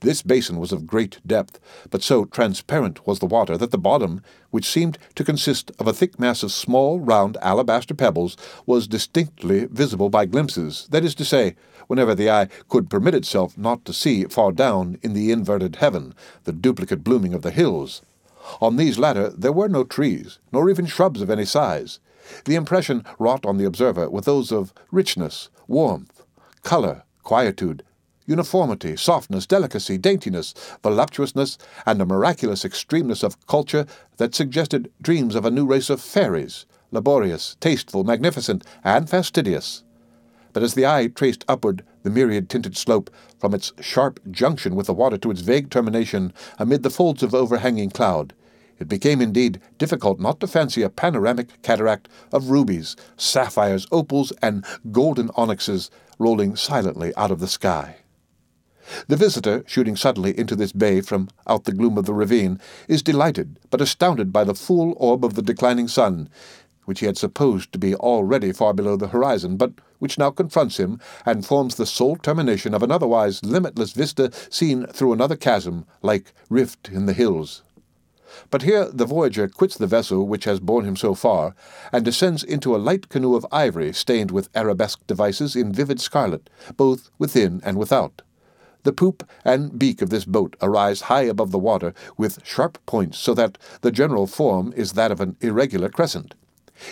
This 0.00 0.22
basin 0.22 0.58
was 0.58 0.72
of 0.72 0.86
great 0.86 1.18
depth, 1.26 1.60
but 1.90 2.02
so 2.02 2.24
transparent 2.24 3.06
was 3.06 3.18
the 3.18 3.26
water 3.26 3.56
that 3.56 3.70
the 3.70 3.78
bottom, 3.78 4.22
which 4.50 4.68
seemed 4.68 4.98
to 5.14 5.24
consist 5.24 5.70
of 5.78 5.86
a 5.86 5.92
thick 5.92 6.18
mass 6.18 6.42
of 6.42 6.52
small, 6.52 7.00
round 7.00 7.36
alabaster 7.42 7.94
pebbles, 7.94 8.36
was 8.66 8.88
distinctly 8.88 9.66
visible 9.66 10.08
by 10.08 10.26
glimpses, 10.26 10.88
that 10.90 11.04
is 11.04 11.14
to 11.14 11.24
say, 11.24 11.54
whenever 11.86 12.14
the 12.14 12.30
eye 12.30 12.48
could 12.68 12.88
permit 12.88 13.14
itself 13.14 13.58
not 13.58 13.84
to 13.84 13.92
see 13.92 14.24
far 14.24 14.52
down 14.52 14.98
in 15.02 15.14
the 15.14 15.32
inverted 15.32 15.76
heaven 15.76 16.14
the 16.44 16.52
duplicate 16.52 17.02
blooming 17.02 17.34
of 17.34 17.42
the 17.42 17.50
hills. 17.50 18.02
On 18.60 18.76
these 18.76 18.98
latter 18.98 19.30
there 19.30 19.52
were 19.52 19.68
no 19.68 19.84
trees, 19.84 20.38
nor 20.52 20.70
even 20.70 20.86
shrubs 20.86 21.20
of 21.20 21.30
any 21.30 21.44
size. 21.44 21.98
The 22.44 22.54
impression 22.54 23.04
wrought 23.18 23.44
on 23.44 23.56
the 23.56 23.64
observer 23.64 24.08
were 24.08 24.20
those 24.20 24.52
of 24.52 24.72
richness, 24.90 25.48
warmth, 25.66 26.24
colour, 26.62 27.04
quietude, 27.22 27.82
uniformity, 28.28 28.96
softness, 28.96 29.46
delicacy, 29.46 29.98
daintiness, 29.98 30.54
voluptuousness, 30.82 31.58
and 31.86 32.00
a 32.00 32.06
miraculous 32.06 32.62
extremeness 32.62 33.24
of 33.24 33.44
culture 33.46 33.86
that 34.18 34.34
suggested 34.34 34.92
dreams 35.02 35.34
of 35.34 35.44
a 35.44 35.50
new 35.50 35.66
race 35.66 35.90
of 35.90 36.00
fairies, 36.00 36.66
laborious, 36.92 37.56
tasteful, 37.58 38.04
magnificent, 38.04 38.64
and 38.84 39.08
fastidious. 39.08 39.82
But 40.52 40.62
as 40.62 40.74
the 40.74 40.86
eye 40.86 41.08
traced 41.08 41.44
upward 41.48 41.84
the 42.02 42.10
myriad 42.10 42.48
tinted 42.48 42.76
slope 42.76 43.10
from 43.38 43.54
its 43.54 43.72
sharp 43.80 44.20
junction 44.30 44.74
with 44.74 44.86
the 44.86 44.94
water 44.94 45.18
to 45.18 45.30
its 45.30 45.40
vague 45.40 45.70
termination 45.70 46.32
amid 46.58 46.82
the 46.82 46.90
folds 46.90 47.22
of 47.22 47.34
overhanging 47.34 47.90
cloud, 47.90 48.34
it 48.78 48.88
became 48.88 49.20
indeed 49.20 49.60
difficult 49.76 50.20
not 50.20 50.40
to 50.40 50.46
fancy 50.46 50.82
a 50.82 50.88
panoramic 50.88 51.62
cataract 51.62 52.08
of 52.32 52.50
rubies, 52.50 52.94
sapphires, 53.16 53.86
opals, 53.90 54.32
and 54.40 54.64
golden 54.92 55.30
onyxes 55.34 55.90
rolling 56.18 56.56
silently 56.56 57.14
out 57.16 57.30
of 57.30 57.40
the 57.40 57.48
sky. 57.48 57.96
The 59.06 59.16
visitor, 59.16 59.64
shooting 59.66 59.96
suddenly 59.96 60.38
into 60.38 60.56
this 60.56 60.72
bay 60.72 61.00
from 61.00 61.28
out 61.46 61.64
the 61.64 61.72
gloom 61.72 61.98
of 61.98 62.06
the 62.06 62.14
ravine, 62.14 62.60
is 62.88 63.02
delighted 63.02 63.58
but 63.70 63.80
astounded 63.80 64.32
by 64.32 64.44
the 64.44 64.54
full 64.54 64.94
orb 64.96 65.24
of 65.24 65.34
the 65.34 65.42
declining 65.42 65.88
sun, 65.88 66.28
which 66.84 67.00
he 67.00 67.06
had 67.06 67.18
supposed 67.18 67.70
to 67.72 67.78
be 67.78 67.94
already 67.94 68.50
far 68.50 68.72
below 68.72 68.96
the 68.96 69.08
horizon, 69.08 69.58
but 69.58 69.72
which 69.98 70.16
now 70.16 70.30
confronts 70.30 70.78
him 70.78 70.98
and 71.26 71.44
forms 71.44 71.74
the 71.74 71.84
sole 71.84 72.16
termination 72.16 72.72
of 72.72 72.82
an 72.82 72.90
otherwise 72.90 73.44
limitless 73.44 73.92
vista 73.92 74.30
seen 74.48 74.86
through 74.86 75.12
another 75.12 75.36
chasm, 75.36 75.84
like 76.00 76.32
rift 76.48 76.88
in 76.88 77.04
the 77.04 77.12
hills. 77.12 77.62
But 78.50 78.62
here 78.62 78.86
the 78.86 79.04
voyager 79.04 79.48
quits 79.48 79.76
the 79.76 79.86
vessel 79.86 80.26
which 80.26 80.44
has 80.44 80.60
borne 80.60 80.84
him 80.84 80.96
so 80.96 81.14
far, 81.14 81.54
and 81.92 82.04
descends 82.04 82.42
into 82.42 82.74
a 82.74 82.78
light 82.78 83.08
canoe 83.08 83.34
of 83.34 83.46
ivory 83.52 83.92
stained 83.92 84.30
with 84.30 84.48
arabesque 84.54 85.06
devices 85.06 85.56
in 85.56 85.72
vivid 85.72 86.00
scarlet, 86.00 86.48
both 86.76 87.10
within 87.18 87.60
and 87.64 87.76
without. 87.76 88.22
The 88.88 88.94
poop 88.94 89.22
and 89.44 89.78
beak 89.78 90.00
of 90.00 90.08
this 90.08 90.24
boat 90.24 90.56
arise 90.62 91.02
high 91.12 91.24
above 91.24 91.50
the 91.50 91.58
water, 91.58 91.92
with 92.16 92.42
sharp 92.42 92.78
points, 92.86 93.18
so 93.18 93.34
that 93.34 93.58
the 93.82 93.90
general 93.90 94.26
form 94.26 94.72
is 94.74 94.92
that 94.92 95.12
of 95.12 95.20
an 95.20 95.36
irregular 95.42 95.90
crescent. 95.90 96.34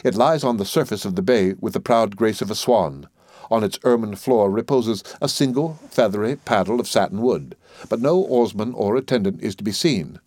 It 0.05 0.15
lies 0.15 0.45
on 0.45 0.59
the 0.59 0.67
surface 0.67 1.07
of 1.07 1.15
the 1.17 1.23
bay 1.23 1.55
with 1.59 1.73
the 1.73 1.81
proud 1.81 2.15
grace 2.15 2.43
of 2.43 2.51
a 2.51 2.55
swan. 2.55 3.09
On 3.51 3.65
its 3.65 3.79
ermine 3.83 4.17
floor 4.17 4.51
reposes 4.51 5.03
a 5.23 5.29
single 5.31 5.79
feathery 5.89 6.37
paddle 6.37 6.81
of 6.81 6.87
satin 6.87 7.23
wood, 7.23 7.57
but 7.89 8.03
no 8.03 8.23
oarsman 8.23 8.75
or 8.75 8.95
attendant 8.97 9.43
is 9.43 9.57
to 9.57 9.65
be 9.65 9.73
seen. 9.73 10.21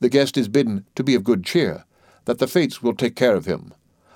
The 0.00 0.08
guest 0.08 0.36
is 0.36 0.48
bidden 0.48 0.86
to 0.96 1.04
be 1.04 1.14
of 1.14 1.22
good 1.22 1.44
cheer, 1.44 1.84
that 2.24 2.40
the 2.40 2.48
fates 2.48 2.82
will 2.82 2.96
take 2.96 3.14
care 3.14 3.36
of 3.36 3.46
him. 3.46 3.72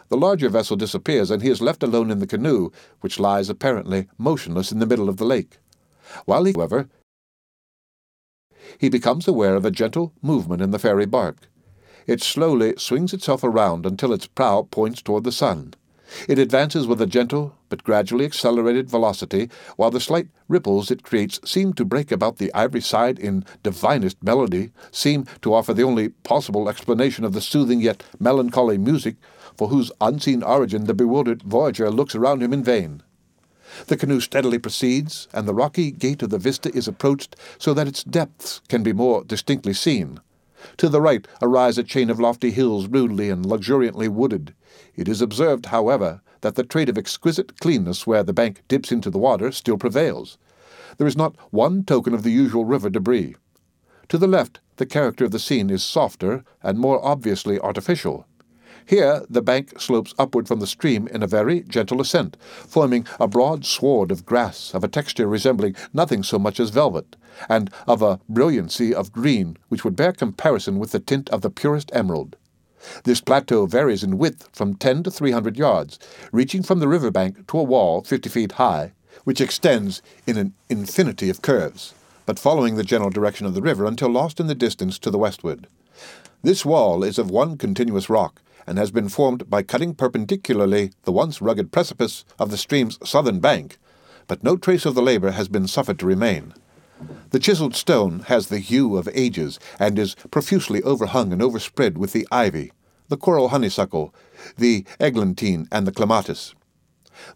The 0.08 0.16
larger 0.16 0.48
vessel 0.48 0.76
disappears, 0.76 1.30
and 1.30 1.40
he 1.40 1.50
is 1.50 1.60
left 1.60 1.84
alone 1.84 2.10
in 2.10 2.18
the 2.18 2.26
canoe, 2.26 2.72
which 3.00 3.20
lies 3.20 3.48
apparently 3.48 4.08
motionless 4.18 4.72
in 4.72 4.80
the 4.80 4.86
middle 4.86 5.08
of 5.08 5.18
the 5.18 5.24
lake. 5.24 5.58
While 6.24 6.44
he, 6.44 6.52
however, 6.52 6.88
he 8.78 8.88
becomes 8.88 9.28
aware 9.28 9.54
of 9.54 9.64
a 9.64 9.70
gentle 9.70 10.12
movement 10.22 10.62
in 10.62 10.70
the 10.70 10.78
fairy 10.78 11.06
bark. 11.06 11.48
It 12.06 12.22
slowly 12.22 12.74
swings 12.78 13.12
itself 13.12 13.42
around 13.42 13.86
until 13.86 14.12
its 14.12 14.26
prow 14.26 14.62
points 14.62 15.02
toward 15.02 15.24
the 15.24 15.32
sun. 15.32 15.74
It 16.28 16.38
advances 16.38 16.86
with 16.86 17.02
a 17.02 17.06
gentle 17.06 17.56
but 17.68 17.82
gradually 17.82 18.24
accelerated 18.24 18.88
velocity, 18.88 19.50
while 19.74 19.90
the 19.90 20.00
slight 20.00 20.28
ripples 20.46 20.92
it 20.92 21.02
creates 21.02 21.40
seem 21.44 21.72
to 21.72 21.84
break 21.84 22.12
about 22.12 22.36
the 22.36 22.54
ivory 22.54 22.80
side 22.80 23.18
in 23.18 23.44
divinest 23.64 24.22
melody, 24.22 24.70
seem 24.92 25.26
to 25.42 25.52
offer 25.52 25.74
the 25.74 25.82
only 25.82 26.10
possible 26.10 26.68
explanation 26.68 27.24
of 27.24 27.32
the 27.32 27.40
soothing 27.40 27.80
yet 27.80 28.04
melancholy 28.20 28.78
music 28.78 29.16
for 29.56 29.66
whose 29.68 29.90
unseen 30.00 30.44
origin 30.44 30.84
the 30.84 30.94
bewildered 30.94 31.42
voyager 31.42 31.90
looks 31.90 32.14
around 32.14 32.40
him 32.40 32.52
in 32.52 32.62
vain. 32.62 33.02
The 33.86 33.96
canoe 33.96 34.20
steadily 34.20 34.58
proceeds, 34.58 35.28
and 35.32 35.46
the 35.46 35.54
rocky 35.54 35.90
gate 35.90 36.22
of 36.22 36.30
the 36.30 36.38
vista 36.38 36.74
is 36.74 36.88
approached 36.88 37.36
so 37.58 37.74
that 37.74 37.88
its 37.88 38.04
depths 38.04 38.60
can 38.68 38.82
be 38.82 38.92
more 38.92 39.24
distinctly 39.24 39.74
seen. 39.74 40.20
To 40.78 40.88
the 40.88 41.00
right 41.00 41.26
arise 41.42 41.78
a 41.78 41.84
chain 41.84 42.10
of 42.10 42.18
lofty 42.18 42.50
hills 42.50 42.88
rudely 42.88 43.30
and 43.30 43.44
luxuriantly 43.44 44.08
wooded. 44.08 44.54
It 44.94 45.08
is 45.08 45.20
observed, 45.20 45.66
however, 45.66 46.22
that 46.40 46.54
the 46.54 46.64
trait 46.64 46.88
of 46.88 46.98
exquisite 46.98 47.60
cleanness 47.60 48.06
where 48.06 48.22
the 48.22 48.32
bank 48.32 48.62
dips 48.68 48.90
into 48.90 49.10
the 49.10 49.18
water 49.18 49.52
still 49.52 49.78
prevails. 49.78 50.38
There 50.98 51.06
is 51.06 51.16
not 51.16 51.36
one 51.50 51.84
token 51.84 52.14
of 52.14 52.22
the 52.22 52.30
usual 52.30 52.64
river 52.64 52.90
debris. 52.90 53.36
To 54.08 54.18
the 54.18 54.26
left, 54.26 54.60
the 54.76 54.86
character 54.86 55.24
of 55.24 55.30
the 55.30 55.38
scene 55.38 55.70
is 55.70 55.82
softer 55.82 56.44
and 56.62 56.78
more 56.78 57.04
obviously 57.04 57.58
artificial. 57.60 58.26
Here, 58.86 59.26
the 59.28 59.42
bank 59.42 59.80
slopes 59.80 60.14
upward 60.16 60.46
from 60.46 60.60
the 60.60 60.66
stream 60.66 61.08
in 61.08 61.20
a 61.20 61.26
very 61.26 61.62
gentle 61.62 62.00
ascent, 62.00 62.36
forming 62.68 63.04
a 63.18 63.26
broad 63.26 63.64
sward 63.64 64.12
of 64.12 64.24
grass 64.24 64.72
of 64.74 64.84
a 64.84 64.88
texture 64.88 65.26
resembling 65.26 65.74
nothing 65.92 66.22
so 66.22 66.38
much 66.38 66.60
as 66.60 66.70
velvet, 66.70 67.16
and 67.48 67.68
of 67.88 68.00
a 68.00 68.20
brilliancy 68.28 68.94
of 68.94 69.12
green 69.12 69.56
which 69.68 69.84
would 69.84 69.96
bear 69.96 70.12
comparison 70.12 70.78
with 70.78 70.92
the 70.92 71.00
tint 71.00 71.28
of 71.30 71.40
the 71.40 71.50
purest 71.50 71.90
emerald. 71.92 72.36
This 73.02 73.20
plateau 73.20 73.66
varies 73.66 74.04
in 74.04 74.18
width 74.18 74.48
from 74.52 74.76
10 74.76 75.02
to 75.02 75.10
300 75.10 75.58
yards, 75.58 75.98
reaching 76.30 76.62
from 76.62 76.78
the 76.78 76.86
river 76.86 77.10
bank 77.10 77.48
to 77.48 77.58
a 77.58 77.64
wall 77.64 78.04
50 78.04 78.28
feet 78.28 78.52
high, 78.52 78.92
which 79.24 79.40
extends 79.40 80.00
in 80.28 80.36
an 80.36 80.54
infinity 80.68 81.28
of 81.28 81.42
curves, 81.42 81.92
but 82.24 82.38
following 82.38 82.76
the 82.76 82.84
general 82.84 83.10
direction 83.10 83.46
of 83.46 83.54
the 83.54 83.62
river 83.62 83.84
until 83.84 84.10
lost 84.10 84.38
in 84.38 84.46
the 84.46 84.54
distance 84.54 84.96
to 85.00 85.10
the 85.10 85.18
westward. 85.18 85.66
This 86.42 86.64
wall 86.64 87.02
is 87.02 87.18
of 87.18 87.32
one 87.32 87.56
continuous 87.56 88.08
rock, 88.08 88.40
and 88.66 88.78
has 88.78 88.90
been 88.90 89.08
formed 89.08 89.48
by 89.48 89.62
cutting 89.62 89.94
perpendicularly 89.94 90.90
the 91.04 91.12
once 91.12 91.40
rugged 91.40 91.72
precipice 91.72 92.24
of 92.38 92.50
the 92.50 92.56
stream's 92.56 92.98
southern 93.08 93.40
bank, 93.40 93.78
but 94.26 94.42
no 94.42 94.56
trace 94.56 94.84
of 94.84 94.94
the 94.94 95.02
labor 95.02 95.30
has 95.32 95.48
been 95.48 95.68
suffered 95.68 95.98
to 95.98 96.06
remain. 96.06 96.52
The 97.30 97.38
chiseled 97.38 97.76
stone 97.76 98.20
has 98.20 98.48
the 98.48 98.58
hue 98.58 98.96
of 98.96 99.08
ages, 99.12 99.60
and 99.78 99.98
is 99.98 100.14
profusely 100.30 100.82
overhung 100.82 101.32
and 101.32 101.42
overspread 101.42 101.98
with 101.98 102.12
the 102.12 102.26
ivy, 102.32 102.72
the 103.08 103.16
coral 103.16 103.48
honeysuckle, 103.48 104.14
the 104.56 104.84
eglantine, 104.98 105.68
and 105.70 105.86
the 105.86 105.92
clematis. 105.92 106.54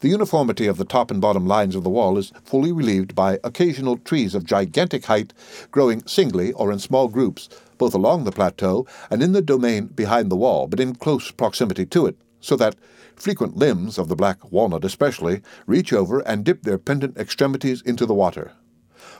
The 0.00 0.08
uniformity 0.08 0.66
of 0.66 0.76
the 0.76 0.84
top 0.84 1.10
and 1.10 1.20
bottom 1.20 1.46
lines 1.46 1.74
of 1.74 1.84
the 1.84 1.90
wall 1.90 2.18
is 2.18 2.32
fully 2.44 2.72
relieved 2.72 3.14
by 3.14 3.38
occasional 3.44 3.96
trees 3.96 4.34
of 4.34 4.44
gigantic 4.44 5.06
height, 5.06 5.32
growing 5.70 6.06
singly 6.06 6.52
or 6.52 6.70
in 6.72 6.78
small 6.78 7.08
groups, 7.08 7.48
both 7.80 7.94
along 7.94 8.24
the 8.24 8.30
plateau 8.30 8.86
and 9.10 9.22
in 9.22 9.32
the 9.32 9.40
domain 9.40 9.86
behind 9.86 10.30
the 10.30 10.36
wall, 10.36 10.66
but 10.66 10.78
in 10.78 10.94
close 10.94 11.30
proximity 11.30 11.86
to 11.86 12.04
it, 12.04 12.14
so 12.38 12.54
that 12.54 12.76
frequent 13.16 13.56
limbs, 13.56 13.96
of 13.96 14.06
the 14.08 14.14
black 14.14 14.52
walnut 14.52 14.84
especially, 14.84 15.40
reach 15.66 15.90
over 15.90 16.20
and 16.20 16.44
dip 16.44 16.62
their 16.62 16.76
pendant 16.76 17.16
extremities 17.16 17.80
into 17.80 18.04
the 18.04 18.12
water. 18.12 18.52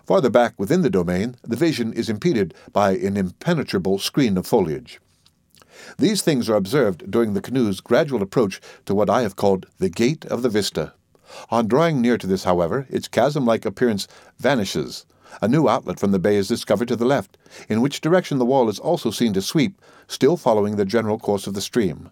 Farther 0.05 0.29
back 0.29 0.53
within 0.59 0.83
the 0.83 0.91
domain, 0.91 1.37
the 1.43 1.57
vision 1.57 1.95
is 1.95 2.11
impeded 2.11 2.53
by 2.71 2.93
an 2.93 3.17
impenetrable 3.17 3.99
screen 3.99 4.37
of 4.37 4.47
foliage. 4.47 5.01
These 5.97 6.21
things 6.21 6.51
are 6.51 6.57
observed 6.57 7.11
during 7.11 7.33
the 7.33 7.41
canoe's 7.41 7.81
gradual 7.81 8.21
approach 8.21 8.61
to 8.85 8.95
what 8.95 9.09
I 9.09 9.23
have 9.23 9.37
called 9.37 9.69
the 9.79 9.89
gate 9.89 10.27
of 10.27 10.43
the 10.43 10.51
vista. 10.51 10.93
On 11.49 11.67
drawing 11.67 12.03
near 12.03 12.19
to 12.19 12.27
this, 12.27 12.45
however, 12.45 12.87
its 12.91 13.09
chasm 13.09 13.47
like 13.47 13.65
appearance 13.65 14.07
vanishes, 14.39 15.07
a 15.41 15.49
new 15.49 15.69
outlet 15.69 15.99
from 16.01 16.13
the 16.13 16.19
bay 16.19 16.37
is 16.37 16.49
discovered 16.49 16.89
to 16.89 16.97
the 16.97 17.05
left, 17.05 17.39
in 17.69 17.81
which 17.81 18.01
direction 18.01 18.39
the 18.39 18.45
wall 18.45 18.69
is 18.69 18.79
also 18.79 19.11
seen 19.11 19.33
to 19.33 19.43
sweep, 19.43 19.81
still 20.07 20.37
following 20.37 20.77
the 20.77 20.85
general 20.85 21.19
course 21.19 21.47
of 21.47 21.55
the 21.55 21.61
stream. 21.61 22.11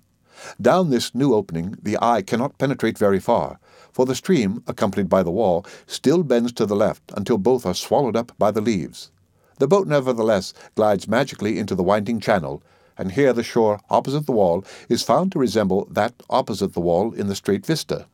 Down 0.60 0.90
this 0.90 1.14
new 1.14 1.34
opening 1.34 1.76
the 1.82 1.98
eye 2.00 2.22
cannot 2.22 2.58
penetrate 2.58 2.96
very 2.96 3.18
far, 3.18 3.58
for 3.92 4.06
the 4.06 4.14
stream, 4.14 4.62
accompanied 4.66 5.08
by 5.08 5.22
the 5.22 5.30
wall, 5.30 5.66
still 5.86 6.22
bends 6.22 6.52
to 6.52 6.66
the 6.66 6.76
left 6.76 7.12
until 7.16 7.38
both 7.38 7.66
are 7.66 7.74
swallowed 7.74 8.14
up 8.14 8.32
by 8.38 8.50
the 8.50 8.60
leaves. 8.60 9.10
The 9.58 9.66
boat 9.66 9.88
nevertheless 9.88 10.54
glides 10.76 11.08
magically 11.08 11.58
into 11.58 11.74
the 11.74 11.82
winding 11.82 12.20
channel, 12.20 12.62
and 12.96 13.12
here 13.12 13.32
the 13.32 13.42
shore 13.42 13.80
opposite 13.90 14.26
the 14.26 14.32
wall 14.32 14.64
is 14.88 15.02
found 15.02 15.32
to 15.32 15.38
resemble 15.38 15.88
that 15.90 16.14
opposite 16.30 16.74
the 16.74 16.80
wall 16.80 17.12
in 17.12 17.26
the 17.26 17.34
straight 17.34 17.66
vista. 17.66 18.06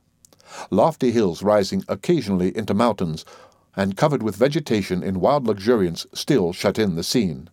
Lofty 0.70 1.10
hills 1.10 1.42
rising 1.42 1.84
occasionally 1.88 2.56
into 2.56 2.72
mountains 2.72 3.24
and 3.76 3.96
covered 3.96 4.22
with 4.22 4.36
vegetation 4.36 5.02
in 5.02 5.20
wild 5.20 5.46
luxuriance 5.46 6.06
still 6.12 6.52
shut 6.52 6.78
in 6.78 6.94
the 6.94 7.02
scene. 7.02 7.48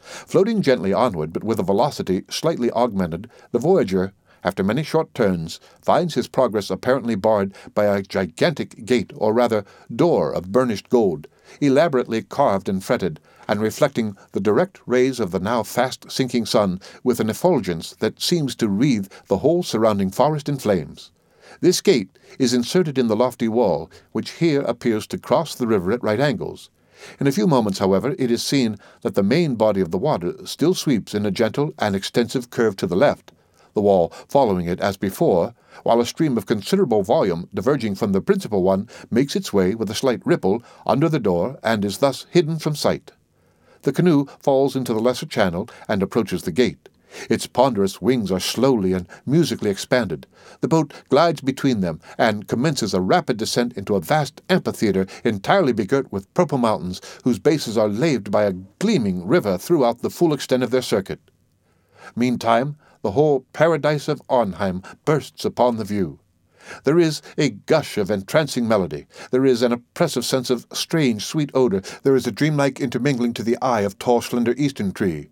Floating 0.00 0.62
gently 0.62 0.92
onward, 0.92 1.32
but 1.32 1.42
with 1.42 1.58
a 1.58 1.64
velocity 1.64 2.24
slightly 2.30 2.70
augmented, 2.70 3.28
the 3.50 3.58
voyager, 3.58 4.12
after 4.44 4.62
many 4.62 4.84
short 4.84 5.12
turns, 5.12 5.58
finds 5.82 6.14
his 6.14 6.28
progress 6.28 6.70
apparently 6.70 7.16
barred 7.16 7.52
by 7.74 7.86
a 7.86 8.02
gigantic 8.02 8.84
gate, 8.84 9.12
or 9.16 9.32
rather 9.32 9.64
door 9.94 10.32
of 10.32 10.52
burnished 10.52 10.88
gold, 10.88 11.26
elaborately 11.60 12.22
carved 12.22 12.68
and 12.68 12.84
fretted, 12.84 13.18
and 13.48 13.60
reflecting 13.60 14.16
the 14.30 14.40
direct 14.40 14.80
rays 14.86 15.18
of 15.18 15.32
the 15.32 15.40
now 15.40 15.64
fast 15.64 16.10
sinking 16.12 16.46
sun 16.46 16.80
with 17.02 17.18
an 17.18 17.28
effulgence 17.28 17.96
that 17.98 18.22
seems 18.22 18.54
to 18.54 18.68
wreathe 18.68 19.10
the 19.26 19.38
whole 19.38 19.64
surrounding 19.64 20.12
forest 20.12 20.48
in 20.48 20.56
flames. 20.58 21.10
This 21.60 21.80
gate 21.80 22.18
is 22.38 22.52
inserted 22.52 22.98
in 22.98 23.06
the 23.06 23.16
lofty 23.16 23.48
wall, 23.48 23.90
which 24.12 24.32
here 24.32 24.62
appears 24.62 25.06
to 25.08 25.18
cross 25.18 25.54
the 25.54 25.66
river 25.66 25.92
at 25.92 26.02
right 26.02 26.20
angles. 26.20 26.70
In 27.20 27.26
a 27.26 27.32
few 27.32 27.46
moments, 27.46 27.78
however, 27.78 28.14
it 28.18 28.30
is 28.30 28.42
seen 28.42 28.76
that 29.02 29.14
the 29.14 29.22
main 29.22 29.54
body 29.54 29.80
of 29.80 29.90
the 29.90 29.98
water 29.98 30.34
still 30.46 30.74
sweeps 30.74 31.14
in 31.14 31.26
a 31.26 31.30
gentle 31.30 31.74
and 31.78 31.94
extensive 31.94 32.50
curve 32.50 32.76
to 32.76 32.86
the 32.86 32.96
left, 32.96 33.32
the 33.74 33.82
wall 33.82 34.12
following 34.28 34.66
it 34.66 34.80
as 34.80 34.96
before, 34.96 35.54
while 35.82 36.00
a 36.00 36.06
stream 36.06 36.38
of 36.38 36.46
considerable 36.46 37.02
volume 37.02 37.48
diverging 37.52 37.94
from 37.94 38.12
the 38.12 38.22
principal 38.22 38.62
one 38.62 38.88
makes 39.10 39.36
its 39.36 39.52
way 39.52 39.74
with 39.74 39.90
a 39.90 39.94
slight 39.94 40.22
ripple 40.24 40.62
under 40.86 41.08
the 41.08 41.20
door 41.20 41.58
and 41.62 41.84
is 41.84 41.98
thus 41.98 42.26
hidden 42.30 42.58
from 42.58 42.74
sight. 42.74 43.12
The 43.82 43.92
canoe 43.92 44.24
falls 44.40 44.74
into 44.74 44.94
the 44.94 45.00
lesser 45.00 45.26
channel 45.26 45.68
and 45.86 46.02
approaches 46.02 46.42
the 46.42 46.50
gate. 46.50 46.88
Its 47.30 47.46
ponderous 47.46 48.02
wings 48.02 48.32
are 48.32 48.40
slowly 48.40 48.92
and 48.92 49.06
musically 49.24 49.70
expanded. 49.70 50.26
The 50.60 50.66
boat 50.66 50.92
glides 51.08 51.40
between 51.40 51.80
them 51.80 52.00
and 52.18 52.48
commences 52.48 52.92
a 52.92 53.00
rapid 53.00 53.36
descent 53.36 53.72
into 53.74 53.94
a 53.94 54.00
vast 54.00 54.42
amphitheater 54.50 55.06
entirely 55.22 55.72
begirt 55.72 56.10
with 56.10 56.32
purple 56.34 56.58
mountains, 56.58 57.00
whose 57.22 57.38
bases 57.38 57.78
are 57.78 57.88
laved 57.88 58.30
by 58.30 58.42
a 58.42 58.54
gleaming 58.80 59.26
river 59.26 59.56
throughout 59.56 60.02
the 60.02 60.10
full 60.10 60.34
extent 60.34 60.62
of 60.62 60.70
their 60.70 60.82
circuit. 60.82 61.20
Meantime, 62.16 62.76
the 63.02 63.12
whole 63.12 63.46
paradise 63.52 64.08
of 64.08 64.20
Arnheim 64.28 64.82
bursts 65.04 65.44
upon 65.44 65.76
the 65.76 65.84
view. 65.84 66.18
There 66.82 66.98
is 66.98 67.22
a 67.38 67.50
gush 67.50 67.98
of 67.98 68.10
entrancing 68.10 68.66
melody. 68.66 69.06
There 69.30 69.46
is 69.46 69.62
an 69.62 69.72
oppressive 69.72 70.24
sense 70.24 70.50
of 70.50 70.66
strange, 70.72 71.24
sweet 71.24 71.50
odor. 71.54 71.82
There 72.02 72.16
is 72.16 72.26
a 72.26 72.32
dreamlike 72.32 72.80
intermingling 72.80 73.34
to 73.34 73.44
the 73.44 73.56
eye 73.62 73.82
of 73.82 73.98
tall, 74.00 74.20
slender 74.20 74.54
eastern 74.58 74.90
tree 74.90 75.28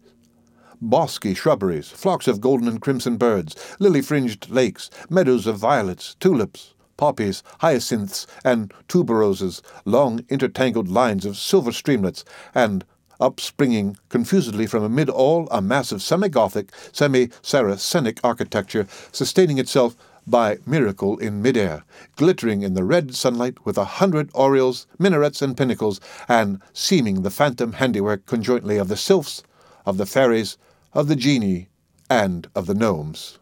bosky 0.85 1.35
shrubberies, 1.35 1.88
flocks 1.88 2.29
of 2.29 2.40
golden 2.40 2.68
and 2.68 2.81
crimson 2.81 3.16
birds, 3.16 3.57
lily 3.79 4.03
fringed 4.03 4.51
lakes, 4.51 4.90
meadows 5.09 5.47
of 5.47 5.57
violets, 5.57 6.14
tulips, 6.20 6.75
poppies, 6.99 7.42
hyacinths, 7.61 8.27
and 8.44 8.73
tuberoses, 8.87 9.62
long 9.87 10.25
intertangled 10.29 10.88
lines 10.88 11.25
of 11.25 11.38
silver 11.38 11.73
streamlets, 11.73 12.23
and 12.55 12.85
upspringing 13.18 13.97
confusedly 14.11 14.66
from 14.66 14.83
amid 14.83 15.09
all 15.09 15.49
a 15.51 15.62
mass 15.62 15.90
of 15.90 16.03
semi 16.03 16.29
Gothic, 16.29 16.70
semi 16.92 17.29
Saracenic 17.42 18.20
architecture, 18.23 18.87
sustaining 19.11 19.59
itself 19.59 19.97
by 20.27 20.59
miracle 20.66 21.18
in 21.18 21.40
midair, 21.40 21.85
glittering 22.16 22.62
in 22.62 22.75
the 22.75 22.85
red 22.85 23.14
sunlight 23.14 23.64
with 23.64 23.79
a 23.79 23.85
hundred 23.85 24.31
oriels, 24.35 24.87
minarets, 24.99 25.40
and 25.40 25.57
pinnacles, 25.57 26.01
and 26.29 26.61
seeming 26.73 27.23
the 27.23 27.31
phantom 27.31 27.73
handiwork 27.75 28.27
conjointly 28.27 28.77
of 28.77 28.88
the 28.88 28.97
sylphs, 28.97 29.42
of 29.87 29.97
the 29.97 30.07
fairies, 30.07 30.57
of 30.94 31.09
the 31.09 31.16
genii, 31.16 31.68
and 32.09 32.46
of 32.54 32.66
the 32.66 32.74
gnomes. 32.74 33.38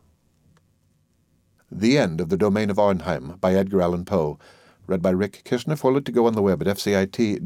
The 1.70 1.98
End 1.98 2.20
of 2.20 2.30
the 2.30 2.38
Domain 2.38 2.70
of 2.70 2.78
Arnheim 2.78 3.38
by 3.40 3.54
Edgar 3.54 3.82
Allan 3.82 4.06
Poe, 4.06 4.38
read 4.86 5.02
by 5.02 5.10
Rick 5.10 5.42
Kishner, 5.44 5.76
forwarded 5.76 6.06
to 6.06 6.12
go 6.12 6.26
on 6.26 6.32
the 6.34 6.42
web 6.42 6.62
at 6.62 6.68
fcit.usf.edu. 6.76 7.42